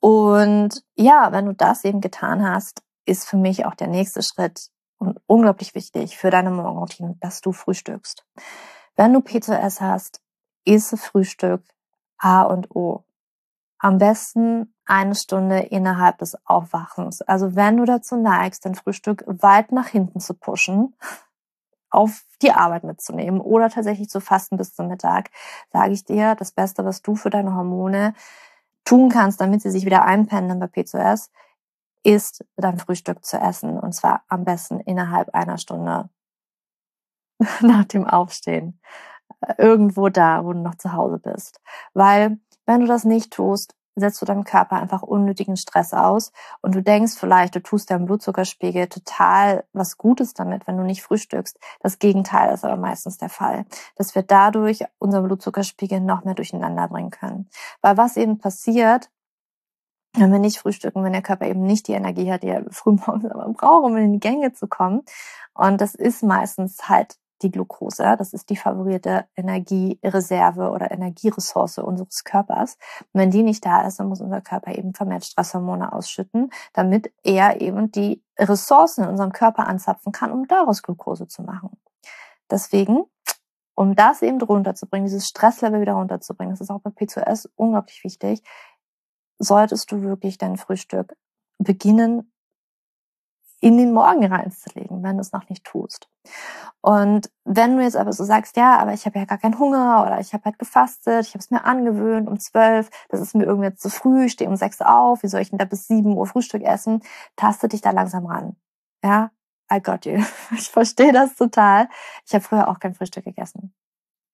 Und 0.00 0.82
ja, 0.96 1.32
wenn 1.32 1.46
du 1.46 1.54
das 1.54 1.84
eben 1.84 2.02
getan 2.02 2.46
hast, 2.46 2.82
ist 3.06 3.26
für 3.26 3.38
mich 3.38 3.64
auch 3.64 3.74
der 3.74 3.88
nächste 3.88 4.22
Schritt 4.22 4.68
und 4.98 5.18
unglaublich 5.26 5.74
wichtig 5.74 6.18
für 6.18 6.30
deine 6.30 6.50
Morgenroutine, 6.50 7.16
dass 7.20 7.40
du 7.40 7.52
frühstückst. 7.52 8.24
Wenn 8.96 9.12
du 9.12 9.22
PCOS 9.22 9.80
hast, 9.80 10.20
isse 10.64 10.96
Frühstück 10.96 11.62
A 12.18 12.42
und 12.42 12.74
O. 12.74 13.04
Am 13.78 13.98
besten 13.98 14.74
eine 14.86 15.14
Stunde 15.14 15.58
innerhalb 15.60 16.18
des 16.18 16.36
Aufwachens. 16.46 17.22
Also 17.22 17.54
wenn 17.54 17.76
du 17.76 17.84
dazu 17.84 18.16
neigst, 18.16 18.64
dein 18.64 18.74
Frühstück 18.74 19.24
weit 19.26 19.72
nach 19.72 19.88
hinten 19.88 20.20
zu 20.20 20.34
pushen, 20.34 20.94
auf 21.90 22.24
die 22.42 22.50
Arbeit 22.50 22.84
mitzunehmen 22.84 23.40
oder 23.40 23.70
tatsächlich 23.70 24.08
zu 24.08 24.20
fasten 24.20 24.56
bis 24.56 24.74
zum 24.74 24.88
Mittag, 24.88 25.30
sage 25.72 25.92
ich 25.92 26.04
dir, 26.04 26.34
das 26.34 26.50
Beste, 26.50 26.84
was 26.84 27.02
du 27.02 27.14
für 27.14 27.30
deine 27.30 27.54
Hormone 27.54 28.14
tun 28.84 29.08
kannst, 29.08 29.40
damit 29.40 29.62
sie 29.62 29.70
sich 29.70 29.84
wieder 29.86 30.04
einpendeln 30.04 30.58
bei 30.58 30.66
P2S, 30.66 31.30
ist 32.02 32.44
dein 32.56 32.78
Frühstück 32.78 33.24
zu 33.24 33.38
essen. 33.38 33.78
Und 33.78 33.94
zwar 33.94 34.24
am 34.28 34.44
besten 34.44 34.80
innerhalb 34.80 35.34
einer 35.34 35.56
Stunde 35.56 36.10
nach 37.60 37.84
dem 37.84 38.06
Aufstehen 38.06 38.80
irgendwo 39.58 40.08
da, 40.08 40.44
wo 40.44 40.52
du 40.52 40.60
noch 40.60 40.76
zu 40.76 40.92
Hause 40.92 41.18
bist. 41.18 41.60
Weil 41.92 42.38
wenn 42.66 42.80
du 42.80 42.86
das 42.86 43.04
nicht 43.04 43.32
tust, 43.32 43.74
setzt 43.96 44.20
du 44.20 44.26
deinem 44.26 44.44
Körper 44.44 44.76
einfach 44.76 45.02
unnötigen 45.02 45.56
Stress 45.56 45.92
aus 45.92 46.32
und 46.62 46.74
du 46.74 46.82
denkst 46.82 47.14
vielleicht, 47.16 47.54
du 47.54 47.62
tust 47.62 47.90
deinem 47.90 48.06
Blutzuckerspiegel 48.06 48.88
total 48.88 49.64
was 49.72 49.98
Gutes 49.98 50.34
damit, 50.34 50.66
wenn 50.66 50.76
du 50.76 50.82
nicht 50.82 51.02
frühstückst. 51.02 51.58
Das 51.80 51.98
Gegenteil 51.98 52.52
ist 52.52 52.64
aber 52.64 52.76
meistens 52.76 53.18
der 53.18 53.28
Fall, 53.28 53.66
dass 53.96 54.14
wir 54.14 54.22
dadurch 54.22 54.84
unseren 54.98 55.24
Blutzuckerspiegel 55.24 56.00
noch 56.00 56.24
mehr 56.24 56.34
durcheinander 56.34 56.88
bringen 56.88 57.10
können. 57.10 57.48
Weil 57.82 57.96
was 57.96 58.16
eben 58.16 58.38
passiert, 58.38 59.10
wenn 60.16 60.32
wir 60.32 60.38
nicht 60.38 60.58
frühstücken, 60.58 61.02
wenn 61.02 61.12
der 61.12 61.22
Körper 61.22 61.46
eben 61.46 61.62
nicht 61.62 61.88
die 61.88 61.92
Energie 61.92 62.30
hat, 62.30 62.42
die 62.42 62.48
er 62.48 62.64
frühmorgens 62.70 63.26
aber 63.30 63.48
braucht, 63.52 63.84
um 63.84 63.96
in 63.96 64.12
die 64.12 64.20
Gänge 64.20 64.52
zu 64.52 64.66
kommen. 64.66 65.02
Und 65.54 65.80
das 65.80 65.94
ist 65.94 66.22
meistens 66.22 66.88
halt 66.88 67.16
die 67.42 67.50
Glucose. 67.50 68.16
Das 68.18 68.32
ist 68.32 68.50
die 68.50 68.56
favorisierte 68.56 69.26
Energiereserve 69.36 70.70
oder 70.70 70.90
Energieressource 70.90 71.78
unseres 71.78 72.24
Körpers. 72.24 72.76
Und 73.12 73.20
wenn 73.20 73.30
die 73.30 73.42
nicht 73.42 73.64
da 73.64 73.86
ist, 73.86 74.00
dann 74.00 74.08
muss 74.08 74.20
unser 74.20 74.40
Körper 74.40 74.76
eben 74.76 74.94
vermehrt 74.94 75.24
Stresshormone 75.24 75.92
ausschütten, 75.92 76.50
damit 76.72 77.12
er 77.22 77.60
eben 77.60 77.90
die 77.90 78.22
Ressourcen 78.38 79.04
in 79.04 79.10
unserem 79.10 79.32
Körper 79.32 79.66
anzapfen 79.66 80.12
kann, 80.12 80.32
um 80.32 80.46
daraus 80.46 80.82
Glucose 80.82 81.28
zu 81.28 81.42
machen. 81.42 81.70
Deswegen, 82.50 83.04
um 83.74 83.96
das 83.96 84.22
eben 84.22 84.40
runterzubringen, 84.40 85.06
dieses 85.06 85.28
Stresslevel 85.28 85.80
wieder 85.80 85.94
runterzubringen, 85.94 86.52
das 86.52 86.60
ist 86.60 86.70
auch 86.70 86.80
bei 86.80 86.90
P2S 86.90 87.48
unglaublich 87.56 88.04
wichtig, 88.04 88.42
solltest 89.38 89.90
du 89.90 90.02
wirklich 90.02 90.38
dein 90.38 90.56
Frühstück 90.56 91.16
beginnen 91.58 92.30
in 93.64 93.78
den 93.78 93.94
Morgen 93.94 94.26
reinzulegen, 94.26 95.02
wenn 95.02 95.16
du 95.16 95.22
es 95.22 95.32
noch 95.32 95.48
nicht 95.48 95.64
tust. 95.64 96.06
Und 96.82 97.30
wenn 97.44 97.78
du 97.78 97.82
jetzt 97.82 97.96
aber 97.96 98.12
so 98.12 98.22
sagst, 98.22 98.58
ja, 98.58 98.76
aber 98.78 98.92
ich 98.92 99.06
habe 99.06 99.18
ja 99.18 99.24
gar 99.24 99.38
keinen 99.38 99.58
Hunger 99.58 100.02
oder 100.06 100.20
ich 100.20 100.34
habe 100.34 100.44
halt 100.44 100.58
gefastet, 100.58 101.26
ich 101.26 101.30
habe 101.30 101.38
es 101.38 101.50
mir 101.50 101.64
angewöhnt 101.64 102.28
um 102.28 102.38
zwölf, 102.38 102.90
das 103.08 103.22
ist 103.22 103.34
mir 103.34 103.44
irgendwie 103.44 103.74
zu 103.74 103.88
früh, 103.88 104.26
ich 104.26 104.32
stehe 104.32 104.50
um 104.50 104.56
sechs 104.56 104.82
auf, 104.82 105.22
wie 105.22 105.28
soll 105.28 105.40
ich 105.40 105.48
denn 105.48 105.58
da 105.58 105.64
bis 105.64 105.86
sieben 105.88 106.14
Uhr 106.14 106.26
Frühstück 106.26 106.62
essen? 106.62 107.02
Taste 107.36 107.68
dich 107.68 107.80
da 107.80 107.90
langsam 107.90 108.26
ran. 108.26 108.56
Ja, 109.02 109.30
I 109.72 109.80
got 109.80 110.04
you. 110.04 110.22
Ich 110.52 110.68
verstehe 110.70 111.12
das 111.12 111.34
total. 111.36 111.88
Ich 112.26 112.34
habe 112.34 112.44
früher 112.44 112.68
auch 112.68 112.78
kein 112.80 112.94
Frühstück 112.94 113.24
gegessen. 113.24 113.74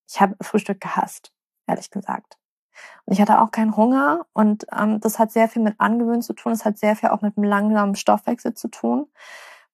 Ich 0.08 0.20
habe 0.20 0.34
Frühstück 0.42 0.80
gehasst, 0.80 1.32
ehrlich 1.68 1.90
gesagt. 1.92 2.36
Und 3.06 3.14
ich 3.14 3.20
hatte 3.20 3.40
auch 3.40 3.50
keinen 3.50 3.76
Hunger 3.76 4.26
und 4.32 4.66
ähm, 4.76 5.00
das 5.00 5.18
hat 5.18 5.32
sehr 5.32 5.48
viel 5.48 5.62
mit 5.62 5.74
Angewöhnen 5.78 6.22
zu 6.22 6.32
tun. 6.32 6.52
Das 6.52 6.64
hat 6.64 6.78
sehr 6.78 6.96
viel 6.96 7.10
auch 7.10 7.22
mit 7.22 7.36
einem 7.36 7.44
langsamen 7.44 7.94
Stoffwechsel 7.94 8.54
zu 8.54 8.68
tun, 8.68 9.06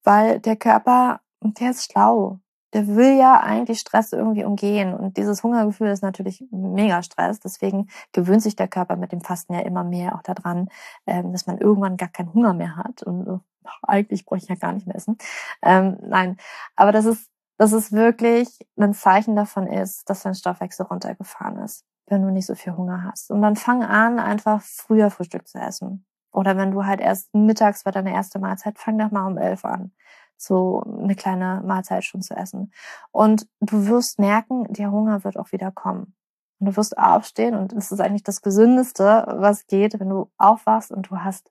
weil 0.05 0.41
der 0.41 0.57
Körper, 0.57 1.21
der 1.41 1.71
ist 1.71 1.91
schlau. 1.93 2.41
Der 2.73 2.89
will 2.89 3.17
ja 3.17 3.41
eigentlich 3.41 3.81
Stress 3.81 4.13
irgendwie 4.13 4.45
umgehen. 4.45 4.93
Und 4.95 5.17
dieses 5.17 5.43
Hungergefühl 5.43 5.89
ist 5.89 6.03
natürlich 6.03 6.45
mega 6.51 7.03
Stress. 7.03 7.41
Deswegen 7.41 7.89
gewöhnt 8.13 8.43
sich 8.43 8.57
der 8.57 8.69
Körper 8.69 8.97
mit 8.97 9.13
dem 9.13 9.21
Fasten 9.21 9.55
ja 9.55 9.61
immer 9.61 9.85
mehr 9.85 10.15
auch 10.15 10.23
daran, 10.23 10.69
ähm, 11.07 11.33
dass 11.33 11.47
man 11.47 11.59
irgendwann 11.59 11.97
gar 11.97 12.09
keinen 12.09 12.35
Hunger 12.35 12.55
mehr 12.55 12.77
hat. 12.77 13.03
Und 13.03 13.27
äh, 13.27 13.39
eigentlich 13.83 14.27
bräuchte 14.27 14.45
ich 14.45 14.51
ja 14.51 14.57
gar 14.57 14.73
nicht 14.73 14.87
mehr 14.87 14.97
essen. 14.97 15.17
Ähm, 15.63 15.97
nein, 16.03 16.37
aber 16.75 16.93
das 16.93 17.05
ist 17.07 17.31
dass 17.59 17.73
es 17.73 17.93
wirklich 17.93 18.49
ein 18.77 18.95
Zeichen 18.95 19.37
davon 19.37 19.67
ist, 19.67 20.09
dass 20.11 20.23
dein 20.23 20.35
Stoffwechsel 20.35 20.87
runtergefahren 20.87 21.59
ist, 21.59 21.85
wenn 22.07 22.23
du 22.23 22.31
nicht 22.31 22.47
so 22.47 22.55
viel 22.55 22.77
Hunger 22.77 23.05
hast. 23.05 23.31
Und 23.31 23.43
dann 23.43 23.57
fang 23.57 23.83
an, 23.83 24.19
einfach 24.19 24.63
früher 24.63 25.11
Frühstück 25.11 25.47
zu 25.49 25.59
essen. 25.59 26.05
Oder 26.33 26.57
wenn 26.57 26.71
du 26.71 26.85
halt 26.85 27.01
erst 27.01 27.35
mittags 27.35 27.85
war 27.85 27.93
deine 27.93 28.13
erste 28.13 28.39
Mahlzeit, 28.39 28.79
fang 28.79 28.99
doch 28.99 29.11
mal 29.11 29.27
um 29.27 29.39
elf 29.39 29.65
an, 29.65 29.93
so 30.37 30.83
eine 30.83 31.15
kleine 31.15 31.63
Mahlzeit 31.65 32.05
schon 32.05 32.23
zu 32.23 32.35
essen. 32.35 32.73
Und 33.11 33.49
du 33.61 33.87
wirst 33.87 34.19
merken, 34.19 34.65
der 34.73 34.93
Hunger 34.93 35.25
wird 35.25 35.39
auch 35.39 35.53
wieder 35.53 35.73
kommen. 35.73 36.15
Und 36.59 36.67
du 36.67 36.77
wirst 36.77 36.97
aufstehen 36.97 37.55
und 37.55 37.73
es 37.73 37.91
ist 37.91 38.01
eigentlich 38.01 38.23
das 38.23 38.43
Gesündeste, 38.43 39.25
was 39.39 39.67
geht, 39.67 39.99
wenn 39.99 40.09
du 40.09 40.31
aufwachst 40.39 40.91
und 40.91 41.11
du 41.11 41.19
hast 41.19 41.51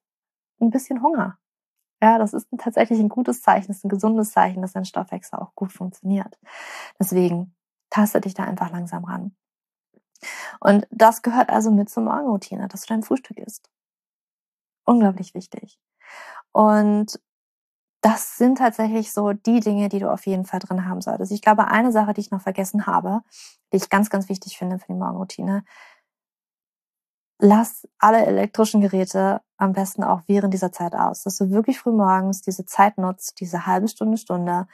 ein 0.62 0.72
bisschen 0.72 1.02
Hunger. 1.02 1.38
Ja, 2.02 2.18
das 2.18 2.34
ist 2.34 2.48
tatsächlich 2.58 3.00
ein 3.00 3.10
gutes 3.10 3.42
Zeichen, 3.42 3.68
das 3.68 3.78
ist 3.78 3.86
ein 3.86 3.90
gesundes 3.90 4.32
Zeichen, 4.32 4.62
dass 4.62 4.74
dein 4.74 4.86
Stoffwechsel 4.86 5.40
auch 5.40 5.56
gut 5.56 5.72
funktioniert. 5.72 6.38
Deswegen 7.00 7.56
taste 7.90 8.22
dich 8.22 8.34
da 8.34 8.44
einfach 8.44 8.72
langsam 8.72 9.06
ran. 9.06 9.36
Und 10.60 10.88
das 10.92 11.22
gehört 11.22 11.50
also 11.50 11.72
mit 11.72 11.90
zur 11.90 12.04
Morgenroutine, 12.04 12.68
dass 12.68 12.82
du 12.82 12.94
dein 12.94 13.04
Frühstück 13.04 13.38
isst. 13.38 13.70
Unglaublich 14.86 15.34
wichtig. 15.34 15.80
Und 16.52 17.20
das 18.02 18.38
sind 18.38 18.60
tatsächlich 18.60 19.12
so 19.12 19.34
die 19.34 19.62
Dinge, 19.62 19.90
die 19.90 20.00
du 20.00 20.12
auf 20.12 20.28
jeden 20.28 20.46
Fall 20.46 20.60
drin 20.60 20.88
haben 20.88 21.02
solltest. 21.02 21.32
Ich 21.32 21.42
glaube, 21.42 21.68
eine 21.68 21.92
Sache, 21.92 22.14
die 22.14 22.22
ich 22.22 22.30
noch 22.30 22.42
vergessen 22.42 22.86
habe, 22.86 23.22
die 23.74 23.78
ich 23.78 23.90
ganz, 23.90 24.12
ganz 24.12 24.30
wichtig 24.30 24.58
finde 24.58 24.78
für 24.78 24.86
die 24.88 24.94
Morgenroutine, 24.94 25.64
lass 27.40 27.88
alle 27.98 28.26
elektrischen 28.26 28.82
Geräte 28.82 29.42
am 29.58 29.74
besten 29.74 30.04
auch 30.04 30.22
während 30.28 30.54
dieser 30.54 30.72
Zeit 30.72 30.94
aus, 30.94 31.24
dass 31.24 31.38
du 31.38 31.50
wirklich 31.50 31.80
früh 31.80 31.92
morgens 31.92 32.42
diese 32.42 32.66
Zeit 32.66 32.98
nutzt, 32.98 33.40
diese 33.40 33.66
halbe 33.66 33.88
Stunde, 33.88 34.18
Stunde, 34.18 34.68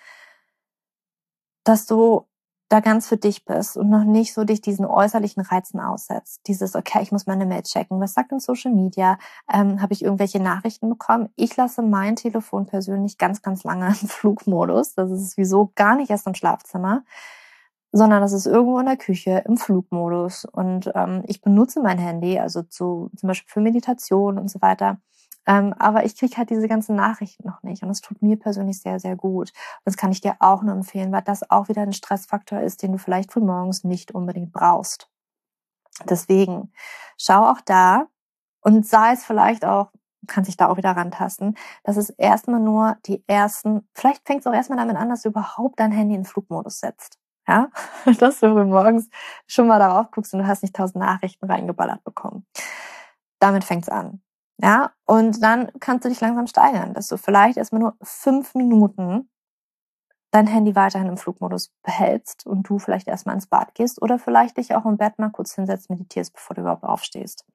dass 1.63 1.85
du 1.85 2.27
da 2.71 2.79
ganz 2.79 3.07
für 3.07 3.17
dich 3.17 3.43
bist 3.45 3.75
und 3.75 3.89
noch 3.89 4.03
nicht 4.05 4.33
so 4.33 4.43
dich 4.45 4.61
diesen 4.61 4.85
äußerlichen 4.85 5.43
Reizen 5.43 5.79
aussetzt. 5.79 6.41
Dieses, 6.47 6.75
okay, 6.75 6.99
ich 7.01 7.11
muss 7.11 7.27
meine 7.27 7.45
Mail 7.45 7.63
checken. 7.63 7.99
Was 7.99 8.13
sagt 8.13 8.31
denn 8.31 8.39
Social 8.39 8.71
Media? 8.71 9.17
Ähm, 9.51 9.81
Habe 9.81 9.93
ich 9.93 10.03
irgendwelche 10.03 10.39
Nachrichten 10.39 10.89
bekommen? 10.89 11.29
Ich 11.35 11.57
lasse 11.57 11.81
mein 11.81 12.15
Telefon 12.15 12.65
persönlich 12.65 13.17
ganz, 13.17 13.41
ganz 13.41 13.63
lange 13.63 13.87
im 13.87 13.93
Flugmodus. 14.07 14.95
Das 14.95 15.11
ist 15.11 15.31
sowieso 15.31 15.71
gar 15.75 15.95
nicht 15.95 16.09
erst 16.09 16.27
im 16.27 16.35
Schlafzimmer 16.35 17.03
sondern 17.93 18.21
das 18.21 18.31
ist 18.31 18.45
irgendwo 18.45 18.79
in 18.79 18.85
der 18.85 18.97
Küche 18.97 19.43
im 19.45 19.57
Flugmodus. 19.57 20.45
Und 20.45 20.89
ähm, 20.95 21.23
ich 21.27 21.41
benutze 21.41 21.81
mein 21.81 21.97
Handy, 21.97 22.39
also 22.39 22.63
zu, 22.63 23.11
zum 23.17 23.27
Beispiel 23.27 23.51
für 23.51 23.59
Meditation 23.59 24.37
und 24.37 24.49
so 24.49 24.61
weiter. 24.61 25.01
Ähm, 25.47 25.73
aber 25.79 26.05
ich 26.05 26.15
kriege 26.17 26.37
halt 26.37 26.49
diese 26.49 26.67
ganzen 26.67 26.95
Nachrichten 26.95 27.47
noch 27.47 27.63
nicht. 27.63 27.81
Und 27.81 27.89
das 27.89 28.01
tut 28.01 28.21
mir 28.21 28.37
persönlich 28.37 28.81
sehr, 28.81 28.99
sehr 28.99 29.15
gut. 29.15 29.49
Und 29.49 29.85
das 29.85 29.97
kann 29.97 30.11
ich 30.11 30.21
dir 30.21 30.35
auch 30.39 30.61
nur 30.61 30.75
empfehlen, 30.75 31.11
weil 31.11 31.23
das 31.23 31.49
auch 31.49 31.67
wieder 31.67 31.81
ein 31.81 31.93
Stressfaktor 31.93 32.59
ist, 32.61 32.83
den 32.83 32.91
du 32.91 32.97
vielleicht 32.97 33.31
früh 33.31 33.41
morgens 33.41 33.83
nicht 33.83 34.13
unbedingt 34.13 34.51
brauchst. 34.53 35.09
Deswegen 36.09 36.71
schau 37.17 37.49
auch 37.49 37.61
da 37.61 38.07
und 38.61 38.87
sei 38.87 39.13
es 39.13 39.25
vielleicht 39.25 39.65
auch, 39.65 39.91
kann 40.27 40.43
sich 40.43 40.55
da 40.57 40.67
auch 40.69 40.77
wieder 40.77 40.91
rantasten, 40.91 41.57
dass 41.83 41.97
es 41.97 42.11
erstmal 42.11 42.59
nur 42.59 42.97
die 43.07 43.23
ersten, 43.27 43.87
vielleicht 43.93 44.25
fängt 44.27 44.41
es 44.41 44.47
auch 44.47 44.53
erstmal 44.53 44.77
damit 44.77 44.95
an, 44.95 45.09
dass 45.09 45.23
du 45.23 45.29
überhaupt 45.29 45.79
dein 45.79 45.91
Handy 45.91 46.15
in 46.15 46.25
Flugmodus 46.25 46.79
setzt. 46.79 47.17
Ja, 47.47 47.69
dass 48.19 48.39
du 48.39 48.47
morgens 48.65 49.09
schon 49.47 49.67
mal 49.67 49.79
darauf 49.79 50.11
guckst 50.11 50.33
und 50.33 50.41
du 50.41 50.47
hast 50.47 50.61
nicht 50.61 50.75
tausend 50.75 51.03
Nachrichten 51.03 51.45
reingeballert 51.45 52.03
bekommen. 52.03 52.45
Damit 53.39 53.63
fängt's 53.63 53.89
an. 53.89 54.21
Ja, 54.61 54.91
und 55.05 55.41
dann 55.41 55.71
kannst 55.79 56.05
du 56.05 56.09
dich 56.09 56.21
langsam 56.21 56.45
steigern, 56.47 56.93
dass 56.93 57.07
du 57.07 57.17
vielleicht 57.17 57.57
erstmal 57.57 57.81
nur 57.81 57.97
fünf 58.03 58.53
Minuten 58.53 59.29
dein 60.31 60.47
Handy 60.47 60.75
weiterhin 60.75 61.07
im 61.09 61.17
Flugmodus 61.17 61.71
behältst 61.83 62.45
und 62.45 62.63
du 62.69 62.79
vielleicht 62.79 63.07
erstmal 63.07 63.35
ins 63.35 63.47
Bad 63.47 63.75
gehst 63.75 64.01
oder 64.01 64.17
vielleicht 64.19 64.57
dich 64.57 64.73
auch 64.75 64.85
im 64.85 64.97
Bett 64.97 65.19
mal 65.19 65.29
kurz 65.29 65.55
hinsetzt, 65.55 65.89
meditierst, 65.89 66.33
bevor 66.33 66.55
du 66.55 66.61
überhaupt 66.61 66.83
aufstehst. 66.83 67.45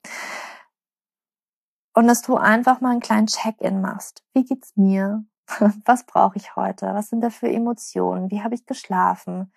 Und 1.94 2.08
dass 2.08 2.22
du 2.22 2.36
einfach 2.36 2.80
mal 2.80 2.90
einen 2.90 3.00
kleinen 3.00 3.26
Check-in 3.26 3.80
machst. 3.80 4.22
Wie 4.34 4.44
geht's 4.44 4.76
mir? 4.76 5.24
Was 5.86 6.04
brauche 6.04 6.36
ich 6.36 6.56
heute? 6.56 6.86
Was 6.92 7.08
sind 7.08 7.22
da 7.22 7.30
für 7.30 7.48
Emotionen? 7.48 8.30
Wie 8.30 8.42
habe 8.42 8.54
ich 8.54 8.66
geschlafen? 8.66 9.52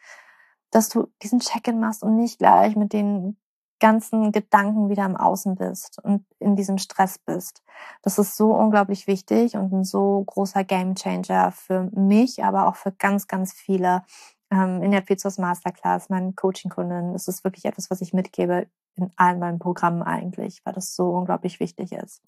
Dass 0.72 0.88
du 0.88 1.12
diesen 1.22 1.40
Check-in 1.40 1.80
machst 1.80 2.04
und 2.04 2.16
nicht 2.16 2.40
gleich 2.40 2.76
mit 2.76 2.94
den 2.94 3.38
ganzen 3.80 4.32
Gedanken 4.32 4.90
wieder 4.90 5.06
im 5.06 5.16
Außen 5.16 5.56
bist 5.56 6.00
und 6.04 6.26
in 6.40 6.56
diesem 6.56 6.78
Stress 6.78 7.18
bist. 7.18 7.64
Das 8.02 8.20
ist 8.20 8.36
so 8.36 8.54
unglaublich 8.54 9.08
wichtig 9.08 9.56
und 9.56 9.72
ein 9.72 9.84
so 9.84 10.24
großer 10.26 10.64
Gamechanger 10.64 11.52
für 11.52 11.90
mich, 11.94 12.44
aber 12.44 12.68
auch 12.68 12.76
für 12.76 12.92
ganz, 12.92 13.28
ganz 13.28 13.54
viele. 13.54 14.04
Ähm, 14.52 14.82
in 14.82 14.92
der 14.92 15.02
Pizos 15.02 15.38
Masterclass, 15.38 16.10
meinen 16.10 16.36
Coaching-Kunden, 16.36 17.14
ist 17.14 17.28
es 17.28 17.44
wirklich 17.44 17.66
etwas, 17.66 17.92
was 17.92 18.02
ich 18.02 18.14
mitgebe 18.14 18.68
in 18.96 19.12
allen 19.16 19.40
meinen 19.40 19.60
Programmen 19.60 20.04
eigentlich, 20.04 20.62
weil 20.66 20.74
das 20.74 20.96
so 20.96 21.12
unglaublich 21.12 21.60
wichtig 21.60 21.92
ist. 21.92 22.22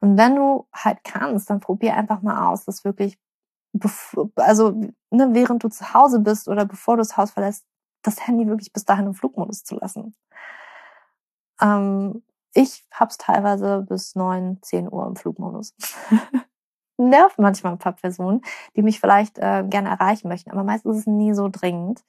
Und 0.00 0.16
wenn 0.16 0.36
du 0.36 0.66
halt 0.72 1.02
kannst, 1.04 1.50
dann 1.50 1.60
probier 1.60 1.96
einfach 1.96 2.22
mal 2.22 2.48
aus, 2.48 2.64
das 2.64 2.84
wirklich, 2.84 3.18
also 4.36 4.70
ne, 5.10 5.30
während 5.32 5.64
du 5.64 5.68
zu 5.68 5.94
Hause 5.94 6.20
bist 6.20 6.48
oder 6.48 6.64
bevor 6.64 6.96
du 6.96 7.00
das 7.00 7.16
Haus 7.16 7.30
verlässt, 7.32 7.64
das 8.02 8.26
Handy 8.26 8.46
wirklich 8.46 8.72
bis 8.72 8.84
dahin 8.84 9.06
im 9.06 9.14
Flugmodus 9.14 9.64
zu 9.64 9.76
lassen. 9.76 10.14
Ähm, 11.62 12.22
ich 12.54 12.84
hab's 12.92 13.16
teilweise 13.16 13.82
bis 13.88 14.14
neun, 14.14 14.58
zehn 14.62 14.92
Uhr 14.92 15.06
im 15.06 15.16
Flugmodus. 15.16 15.74
Nervt 16.98 17.38
manchmal 17.38 17.72
ein 17.72 17.78
paar 17.78 17.94
Personen, 17.94 18.42
die 18.76 18.82
mich 18.82 19.00
vielleicht 19.00 19.38
äh, 19.38 19.64
gerne 19.66 19.88
erreichen 19.88 20.28
möchten, 20.28 20.50
aber 20.50 20.62
meistens 20.64 20.96
ist 20.96 21.00
es 21.02 21.06
nie 21.06 21.32
so 21.32 21.48
dringend. 21.48 22.04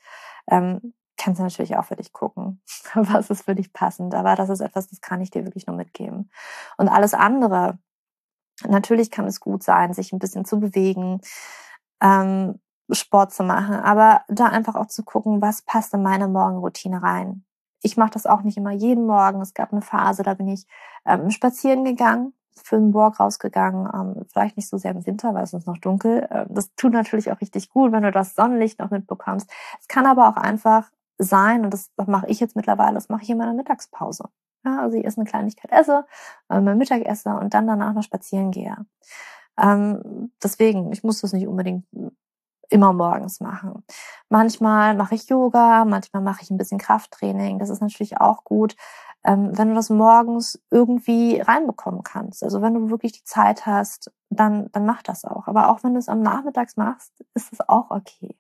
Ähm, 0.48 0.94
kannst 1.18 1.40
du 1.40 1.44
natürlich 1.44 1.78
auch 1.78 1.86
für 1.86 1.96
dich 1.96 2.12
gucken, 2.12 2.62
was 2.94 3.30
ist 3.30 3.46
für 3.46 3.56
dich 3.56 3.72
passend. 3.74 4.14
Aber 4.16 4.36
das 4.36 4.50
ist 4.50 4.60
etwas, 4.60 4.88
das 4.90 5.02
kann 5.02 5.22
ich 5.22 5.32
dir 5.32 5.46
wirklich 5.46 5.68
nur 5.68 5.78
mitgeben. 5.78 6.30
Und 6.78 6.90
alles 6.90 7.14
andere, 7.14 7.80
natürlich 8.68 9.12
kann 9.12 9.26
es 9.26 9.40
gut 9.40 9.64
sein, 9.64 9.94
sich 9.94 10.12
ein 10.12 10.20
bisschen 10.20 10.46
zu 10.46 10.60
bewegen, 10.60 11.22
ähm, 12.02 12.60
Sport 12.92 13.34
zu 13.34 13.44
machen, 13.44 13.76
aber 13.76 14.24
da 14.28 14.48
einfach 14.48 14.76
auch 14.76 14.88
zu 14.88 15.04
gucken, 15.04 15.42
was 15.42 15.62
passt 15.62 15.94
in 15.94 16.04
meine 16.04 16.28
Morgenroutine 16.28 17.02
rein. 17.02 17.46
Ich 17.84 17.98
mache 17.98 18.12
das 18.12 18.26
auch 18.26 18.42
nicht 18.42 18.58
immer 18.58 18.72
jeden 18.72 19.06
Morgen. 19.06 19.42
Es 19.42 19.54
gab 19.54 19.72
eine 19.72 19.82
Phase, 19.82 20.24
da 20.24 20.34
bin 20.34 20.48
ich 20.48 20.66
ähm, 21.06 21.30
spazieren 21.30 21.84
gegangen, 21.84 22.34
für 22.56 22.78
einen 22.78 22.94
Walk 22.94 23.20
rausgegangen, 23.20 23.90
ähm, 23.94 24.26
vielleicht 24.32 24.58
nicht 24.58 24.70
so 24.70 24.78
sehr 24.78 24.92
im 24.92 25.06
Winter, 25.06 25.34
weil 25.34 25.44
es 25.44 25.54
ist 25.54 25.68
noch 25.68 25.78
dunkel. 25.78 26.28
Ähm, 26.32 26.48
das 26.50 26.74
tut 26.76 26.94
natürlich 26.94 27.32
auch 27.32 27.42
richtig 27.42 27.70
gut, 27.70 27.92
wenn 27.92 28.04
du 28.04 28.12
das 28.12 28.36
Sonnenlicht 28.36 28.80
noch 28.80 28.90
mitbekommst. 28.90 29.52
Es 29.80 29.88
kann 29.88 30.06
aber 30.06 30.30
auch 30.30 30.38
einfach 30.38 30.90
sein, 31.18 31.66
und 31.66 31.74
das, 31.74 31.92
das 31.96 32.08
mache 32.08 32.28
ich 32.28 32.40
jetzt 32.40 32.56
mittlerweile, 32.56 32.96
das 32.96 33.10
mache 33.10 33.24
ich 33.24 33.30
in 33.30 33.38
meiner 33.38 33.54
Mittagspause. 33.54 34.26
Ja, 34.66 34.80
also 34.80 34.98
ich 34.98 35.06
esse 35.06 35.20
eine 35.20 35.30
Kleinigkeit 35.30 35.72
esse, 35.72 36.06
äh, 36.50 36.62
mein 36.62 36.78
Mittag 36.78 37.06
esse 37.06 37.30
und 37.32 37.54
dann 37.54 37.68
danach 37.68 37.94
noch 37.94 38.04
spazieren 38.04 38.52
gehe. 38.52 38.78
Ähm, 39.62 40.32
deswegen, 40.42 40.92
ich 40.94 41.04
muss 41.04 41.22
das 41.22 41.34
nicht 41.34 41.48
unbedingt 41.48 41.86
immer 42.70 42.94
morgens 42.94 43.40
machen. 43.40 43.84
Manchmal 44.30 44.96
mache 44.96 45.16
ich 45.16 45.30
Yoga, 45.30 45.86
manchmal 45.86 46.24
mache 46.24 46.42
ich 46.42 46.52
ein 46.52 46.58
bisschen 46.58 46.80
Krafttraining. 46.80 47.60
Das 47.60 47.70
ist 47.70 47.82
natürlich 47.82 48.20
auch 48.20 48.44
gut, 48.44 48.76
ähm, 49.24 49.58
wenn 49.58 49.70
du 49.70 49.76
das 49.76 49.90
morgens 49.90 50.62
irgendwie 50.70 51.40
reinbekommen 51.40 52.04
kannst. 52.04 52.44
Also 52.44 52.62
wenn 52.62 52.74
du 52.74 52.90
wirklich 52.90 53.14
die 53.14 53.24
Zeit 53.24 53.66
hast, 53.66 54.12
dann, 54.30 54.70
dann 54.72 54.86
mach 54.86 55.04
das 55.04 55.26
auch. 55.26 55.48
Aber 55.48 55.70
auch 55.70 55.84
wenn 55.84 55.94
du 55.94 56.00
es 56.00 56.10
am 56.10 56.22
Nachmittags 56.22 56.78
machst, 56.78 57.14
ist 57.34 57.54
es 57.54 57.68
auch 57.68 57.92
okay. 57.92 58.36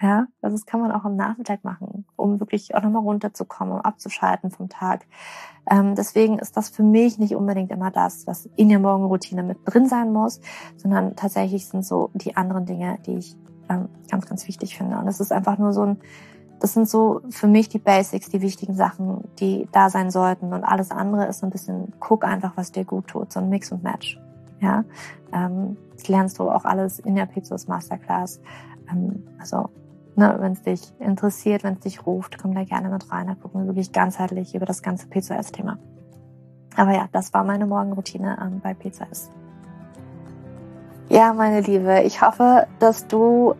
Ja, 0.00 0.26
also 0.42 0.56
das 0.56 0.66
kann 0.66 0.80
man 0.80 0.90
auch 0.90 1.04
am 1.04 1.14
Nachmittag 1.14 1.62
machen, 1.62 2.04
um 2.16 2.40
wirklich 2.40 2.74
auch 2.74 2.82
nochmal 2.82 3.02
runterzukommen, 3.02 3.74
um 3.74 3.80
abzuschalten 3.80 4.50
vom 4.50 4.68
Tag. 4.68 5.06
Ähm, 5.70 5.94
deswegen 5.94 6.38
ist 6.38 6.56
das 6.56 6.68
für 6.68 6.82
mich 6.82 7.18
nicht 7.18 7.36
unbedingt 7.36 7.70
immer 7.70 7.90
das, 7.90 8.26
was 8.26 8.46
in 8.56 8.70
der 8.70 8.80
Morgenroutine 8.80 9.44
mit 9.44 9.58
drin 9.64 9.86
sein 9.86 10.12
muss, 10.12 10.40
sondern 10.76 11.14
tatsächlich 11.14 11.68
sind 11.68 11.86
so 11.86 12.10
die 12.14 12.36
anderen 12.36 12.66
Dinge, 12.66 12.98
die 13.06 13.18
ich 13.18 13.36
ähm, 13.68 13.88
ganz, 14.10 14.26
ganz 14.26 14.46
wichtig 14.46 14.76
finde. 14.76 14.98
Und 14.98 15.08
es 15.08 15.20
ist 15.20 15.32
einfach 15.32 15.58
nur 15.58 15.72
so 15.72 15.82
ein, 15.82 15.98
das 16.60 16.72
sind 16.72 16.88
so 16.88 17.20
für 17.30 17.46
mich 17.46 17.68
die 17.68 17.78
Basics, 17.78 18.30
die 18.30 18.40
wichtigen 18.40 18.74
Sachen, 18.74 19.24
die 19.38 19.68
da 19.72 19.90
sein 19.90 20.10
sollten. 20.10 20.52
Und 20.52 20.64
alles 20.64 20.90
andere 20.90 21.26
ist 21.26 21.40
so 21.40 21.46
ein 21.46 21.50
bisschen, 21.50 21.92
guck 22.00 22.24
einfach, 22.24 22.56
was 22.56 22.72
dir 22.72 22.84
gut 22.84 23.08
tut, 23.08 23.32
so 23.32 23.40
ein 23.40 23.48
Mix 23.48 23.72
und 23.72 23.82
Match. 23.82 24.18
Ja, 24.60 24.84
ähm, 25.32 25.76
das 25.94 26.08
lernst 26.08 26.38
du 26.38 26.48
auch 26.48 26.64
alles 26.64 26.98
in 26.98 27.16
der 27.16 27.26
Pizzos 27.26 27.68
Masterclass. 27.68 28.40
Ähm, 28.90 29.24
also 29.38 29.68
ne, 30.16 30.36
wenn 30.38 30.52
es 30.52 30.62
dich 30.62 30.92
interessiert, 31.00 31.64
wenn 31.64 31.74
es 31.74 31.80
dich 31.80 32.06
ruft, 32.06 32.38
komm 32.38 32.54
da 32.54 32.64
gerne 32.64 32.88
mit 32.88 33.10
rein. 33.10 33.26
Da 33.26 33.34
gucken 33.34 33.60
wir 33.60 33.66
wirklich 33.66 33.92
ganzheitlich 33.92 34.54
über 34.54 34.66
das 34.66 34.82
ganze 34.82 35.06
PCOS-Thema. 35.08 35.78
Aber 36.76 36.92
ja, 36.92 37.08
das 37.12 37.32
war 37.34 37.44
meine 37.44 37.66
Morgenroutine 37.66 38.38
ähm, 38.40 38.60
bei 38.62 38.74
PCOS. 38.74 39.30
Ja, 41.14 41.32
meine 41.32 41.60
Liebe, 41.60 42.02
ich 42.02 42.20
hoffe, 42.22 42.66
dass 42.80 43.06
du 43.06 43.54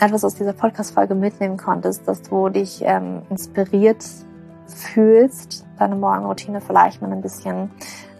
etwas 0.00 0.24
aus 0.24 0.34
dieser 0.34 0.54
Podcast-Folge 0.54 1.14
mitnehmen 1.14 1.56
konntest, 1.56 2.08
dass 2.08 2.22
du 2.22 2.48
dich 2.48 2.82
ähm, 2.82 3.22
inspiriert 3.30 4.04
fühlst, 4.66 5.64
deine 5.78 5.94
Morgenroutine 5.94 6.60
vielleicht 6.60 7.00
mal 7.00 7.12
ein 7.12 7.22
bisschen 7.22 7.70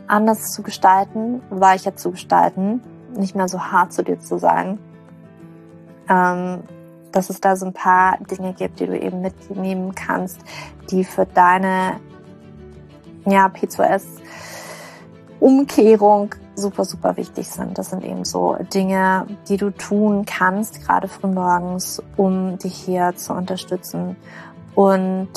anders 0.06 0.52
zu 0.52 0.62
gestalten, 0.62 1.42
weicher 1.50 1.96
zu 1.96 2.12
gestalten, 2.12 2.80
nicht 3.16 3.34
mehr 3.34 3.48
so 3.48 3.60
hart 3.60 3.92
zu 3.92 4.04
dir 4.04 4.20
zu 4.20 4.38
sein. 4.38 4.78
Ähm, 6.08 6.60
dass 7.10 7.28
es 7.28 7.40
da 7.40 7.56
so 7.56 7.66
ein 7.66 7.72
paar 7.72 8.18
Dinge 8.18 8.52
gibt, 8.52 8.78
die 8.78 8.86
du 8.86 8.96
eben 8.96 9.20
mitnehmen 9.20 9.96
kannst, 9.96 10.38
die 10.92 11.02
für 11.02 11.26
deine 11.26 11.96
ja, 13.26 13.48
P2S-Umkehrung 13.48 16.36
super, 16.60 16.84
super 16.84 17.16
wichtig 17.16 17.48
sind. 17.48 17.78
Das 17.78 17.90
sind 17.90 18.04
eben 18.04 18.24
so 18.24 18.56
Dinge, 18.72 19.26
die 19.48 19.56
du 19.56 19.70
tun 19.70 20.24
kannst, 20.24 20.86
gerade 20.86 21.08
frühmorgens, 21.08 22.02
um 22.16 22.58
dich 22.58 22.74
hier 22.74 23.14
zu 23.16 23.32
unterstützen. 23.32 24.16
Und 24.74 25.30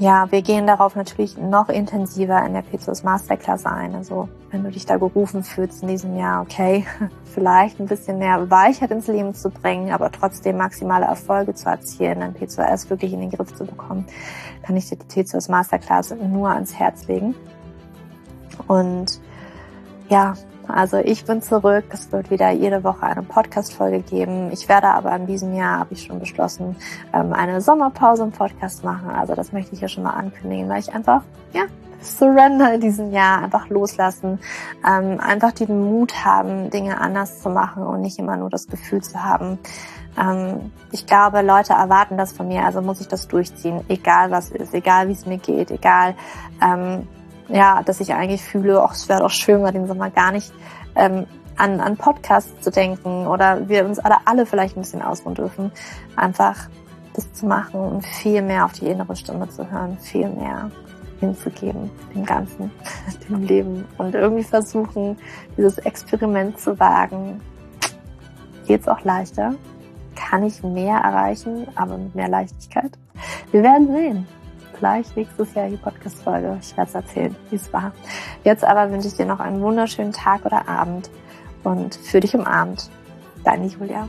ja, 0.00 0.32
wir 0.32 0.40
gehen 0.40 0.66
darauf 0.66 0.96
natürlich 0.96 1.36
noch 1.36 1.68
intensiver 1.68 2.42
in 2.46 2.54
der 2.54 2.64
P2S 2.64 3.04
Masterclass 3.04 3.66
ein. 3.66 3.94
Also 3.94 4.30
wenn 4.50 4.64
du 4.64 4.70
dich 4.70 4.86
da 4.86 4.96
gerufen 4.96 5.44
fühlst 5.44 5.82
in 5.82 5.88
diesem 5.88 6.16
Jahr, 6.16 6.40
okay, 6.40 6.86
vielleicht 7.24 7.78
ein 7.78 7.86
bisschen 7.86 8.18
mehr 8.18 8.50
Weichheit 8.50 8.90
ins 8.92 9.08
Leben 9.08 9.34
zu 9.34 9.50
bringen, 9.50 9.92
aber 9.92 10.10
trotzdem 10.10 10.56
maximale 10.56 11.04
Erfolge 11.04 11.54
zu 11.54 11.68
erzielen, 11.68 12.22
ein 12.22 12.34
P2S 12.34 12.88
wirklich 12.88 13.12
in 13.12 13.20
den 13.20 13.30
Griff 13.30 13.54
zu 13.54 13.66
bekommen, 13.66 14.06
kann 14.62 14.74
ich 14.74 14.88
dir 14.88 14.96
die 14.96 15.04
P2S 15.04 15.50
Masterclass 15.50 16.14
nur 16.14 16.48
ans 16.48 16.72
Herz 16.72 17.06
legen. 17.06 17.34
Und 18.68 19.20
ja, 20.10 20.34
also 20.68 20.98
ich 20.98 21.24
bin 21.24 21.40
zurück. 21.40 21.84
Es 21.90 22.12
wird 22.12 22.30
wieder 22.30 22.50
jede 22.50 22.84
Woche 22.84 23.04
eine 23.04 23.22
Podcast-Folge 23.22 24.00
geben. 24.00 24.50
Ich 24.52 24.68
werde 24.68 24.88
aber 24.88 25.14
in 25.16 25.26
diesem 25.26 25.54
Jahr, 25.54 25.80
habe 25.80 25.94
ich 25.94 26.04
schon 26.04 26.18
beschlossen, 26.18 26.76
ähm, 27.12 27.32
eine 27.32 27.60
Sommerpause 27.60 28.24
im 28.24 28.32
Podcast 28.32 28.84
machen. 28.84 29.10
Also 29.10 29.34
das 29.34 29.52
möchte 29.52 29.74
ich 29.74 29.80
ja 29.80 29.88
schon 29.88 30.04
mal 30.04 30.10
ankündigen, 30.10 30.68
weil 30.68 30.80
ich 30.80 30.92
einfach, 30.92 31.22
ja, 31.52 31.62
Surrender 32.02 32.74
in 32.74 32.80
diesem 32.80 33.12
Jahr, 33.12 33.42
einfach 33.42 33.68
loslassen, 33.68 34.38
ähm, 34.86 35.20
einfach 35.20 35.52
den 35.52 35.84
Mut 35.84 36.24
haben, 36.24 36.70
Dinge 36.70 36.98
anders 36.98 37.42
zu 37.42 37.50
machen 37.50 37.82
und 37.82 38.00
nicht 38.00 38.18
immer 38.18 38.36
nur 38.36 38.48
das 38.48 38.68
Gefühl 38.68 39.02
zu 39.02 39.22
haben, 39.22 39.58
ähm, 40.18 40.72
ich 40.92 41.06
glaube, 41.06 41.42
Leute 41.42 41.74
erwarten 41.74 42.16
das 42.16 42.32
von 42.32 42.48
mir, 42.48 42.64
also 42.64 42.80
muss 42.80 43.00
ich 43.00 43.08
das 43.08 43.28
durchziehen, 43.28 43.84
egal 43.88 44.30
was 44.30 44.50
ist, 44.50 44.74
egal 44.74 45.08
wie 45.08 45.12
es 45.12 45.26
mir 45.26 45.38
geht, 45.38 45.70
egal 45.70 46.14
ja, 47.52 47.82
dass 47.82 48.00
ich 48.00 48.14
eigentlich 48.14 48.42
fühle, 48.42 48.82
ach, 48.82 48.94
es 48.94 49.08
wäre 49.08 49.20
doch 49.20 49.30
schön, 49.30 49.62
mal 49.62 49.72
den 49.72 49.86
Sommer 49.86 50.10
gar 50.10 50.32
nicht 50.32 50.52
ähm, 50.94 51.26
an, 51.56 51.80
an 51.80 51.96
Podcasts 51.96 52.60
zu 52.60 52.70
denken 52.70 53.26
oder 53.26 53.68
wir 53.68 53.84
uns 53.84 53.98
alle, 53.98 54.16
alle 54.24 54.46
vielleicht 54.46 54.76
ein 54.76 54.82
bisschen 54.82 55.02
ausruhen 55.02 55.34
dürfen, 55.34 55.72
einfach 56.16 56.56
das 57.14 57.32
zu 57.32 57.46
machen 57.46 57.80
und 57.80 58.06
viel 58.06 58.40
mehr 58.42 58.64
auf 58.64 58.72
die 58.72 58.86
innere 58.86 59.16
Stimme 59.16 59.48
zu 59.48 59.68
hören, 59.70 59.98
viel 59.98 60.28
mehr 60.28 60.70
hinzugeben, 61.18 61.90
dem 62.14 62.24
Ganzen, 62.24 62.70
dem 63.28 63.42
Leben 63.42 63.84
und 63.98 64.14
irgendwie 64.14 64.44
versuchen, 64.44 65.18
dieses 65.56 65.78
Experiment 65.78 66.58
zu 66.58 66.78
wagen. 66.78 67.40
Geht's 68.66 68.88
auch 68.88 69.02
leichter? 69.02 69.54
Kann 70.14 70.44
ich 70.44 70.62
mehr 70.62 70.98
erreichen, 70.98 71.66
aber 71.74 71.98
mit 71.98 72.14
mehr 72.14 72.28
Leichtigkeit? 72.28 72.92
Wir 73.50 73.62
werden 73.62 73.88
sehen 73.88 74.26
vielleicht 74.80 75.14
nächstes 75.14 75.54
Jahr 75.54 75.68
die 75.68 75.76
Podcast-Folge. 75.76 76.58
Ich 76.62 76.74
werde 76.76 76.88
es 76.88 76.94
erzählen, 76.94 77.36
wie 77.50 77.56
es 77.56 77.70
war. 77.72 77.92
Jetzt 78.44 78.64
aber 78.64 78.90
wünsche 78.90 79.08
ich 79.08 79.14
dir 79.14 79.26
noch 79.26 79.38
einen 79.38 79.60
wunderschönen 79.60 80.12
Tag 80.12 80.46
oder 80.46 80.68
Abend 80.68 81.10
und 81.62 81.94
für 81.94 82.20
dich 82.20 82.34
umarmt. 82.34 82.90
Deine 83.44 83.66
Julia. 83.66 84.08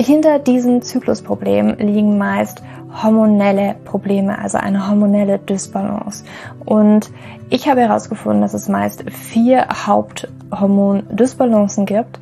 hinter 0.00 0.38
diesem 0.38 0.82
Zyklusproblem 0.82 1.76
liegen 1.78 2.18
meist 2.18 2.62
hormonelle 3.02 3.76
Probleme, 3.84 4.38
also 4.38 4.58
eine 4.58 4.88
hormonelle 4.88 5.38
Dysbalance. 5.38 6.24
Und 6.64 7.10
ich 7.50 7.68
habe 7.68 7.82
herausgefunden, 7.82 8.42
dass 8.42 8.54
es 8.54 8.68
meist 8.68 9.04
vier 9.10 9.66
Haupthormon-Dysbalancen 9.86 11.86
gibt. 11.86 12.18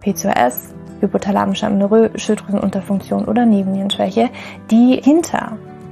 PCOS, 0.00 0.72
hypothalamische 1.00 1.66
Amenorrhoe, 1.66 2.10
Schilddrüsenunterfunktion 2.14 3.24
oder 3.24 3.44
Nebennierenschwäche, 3.44 4.30
die 4.70 5.00
hinter 5.02 5.58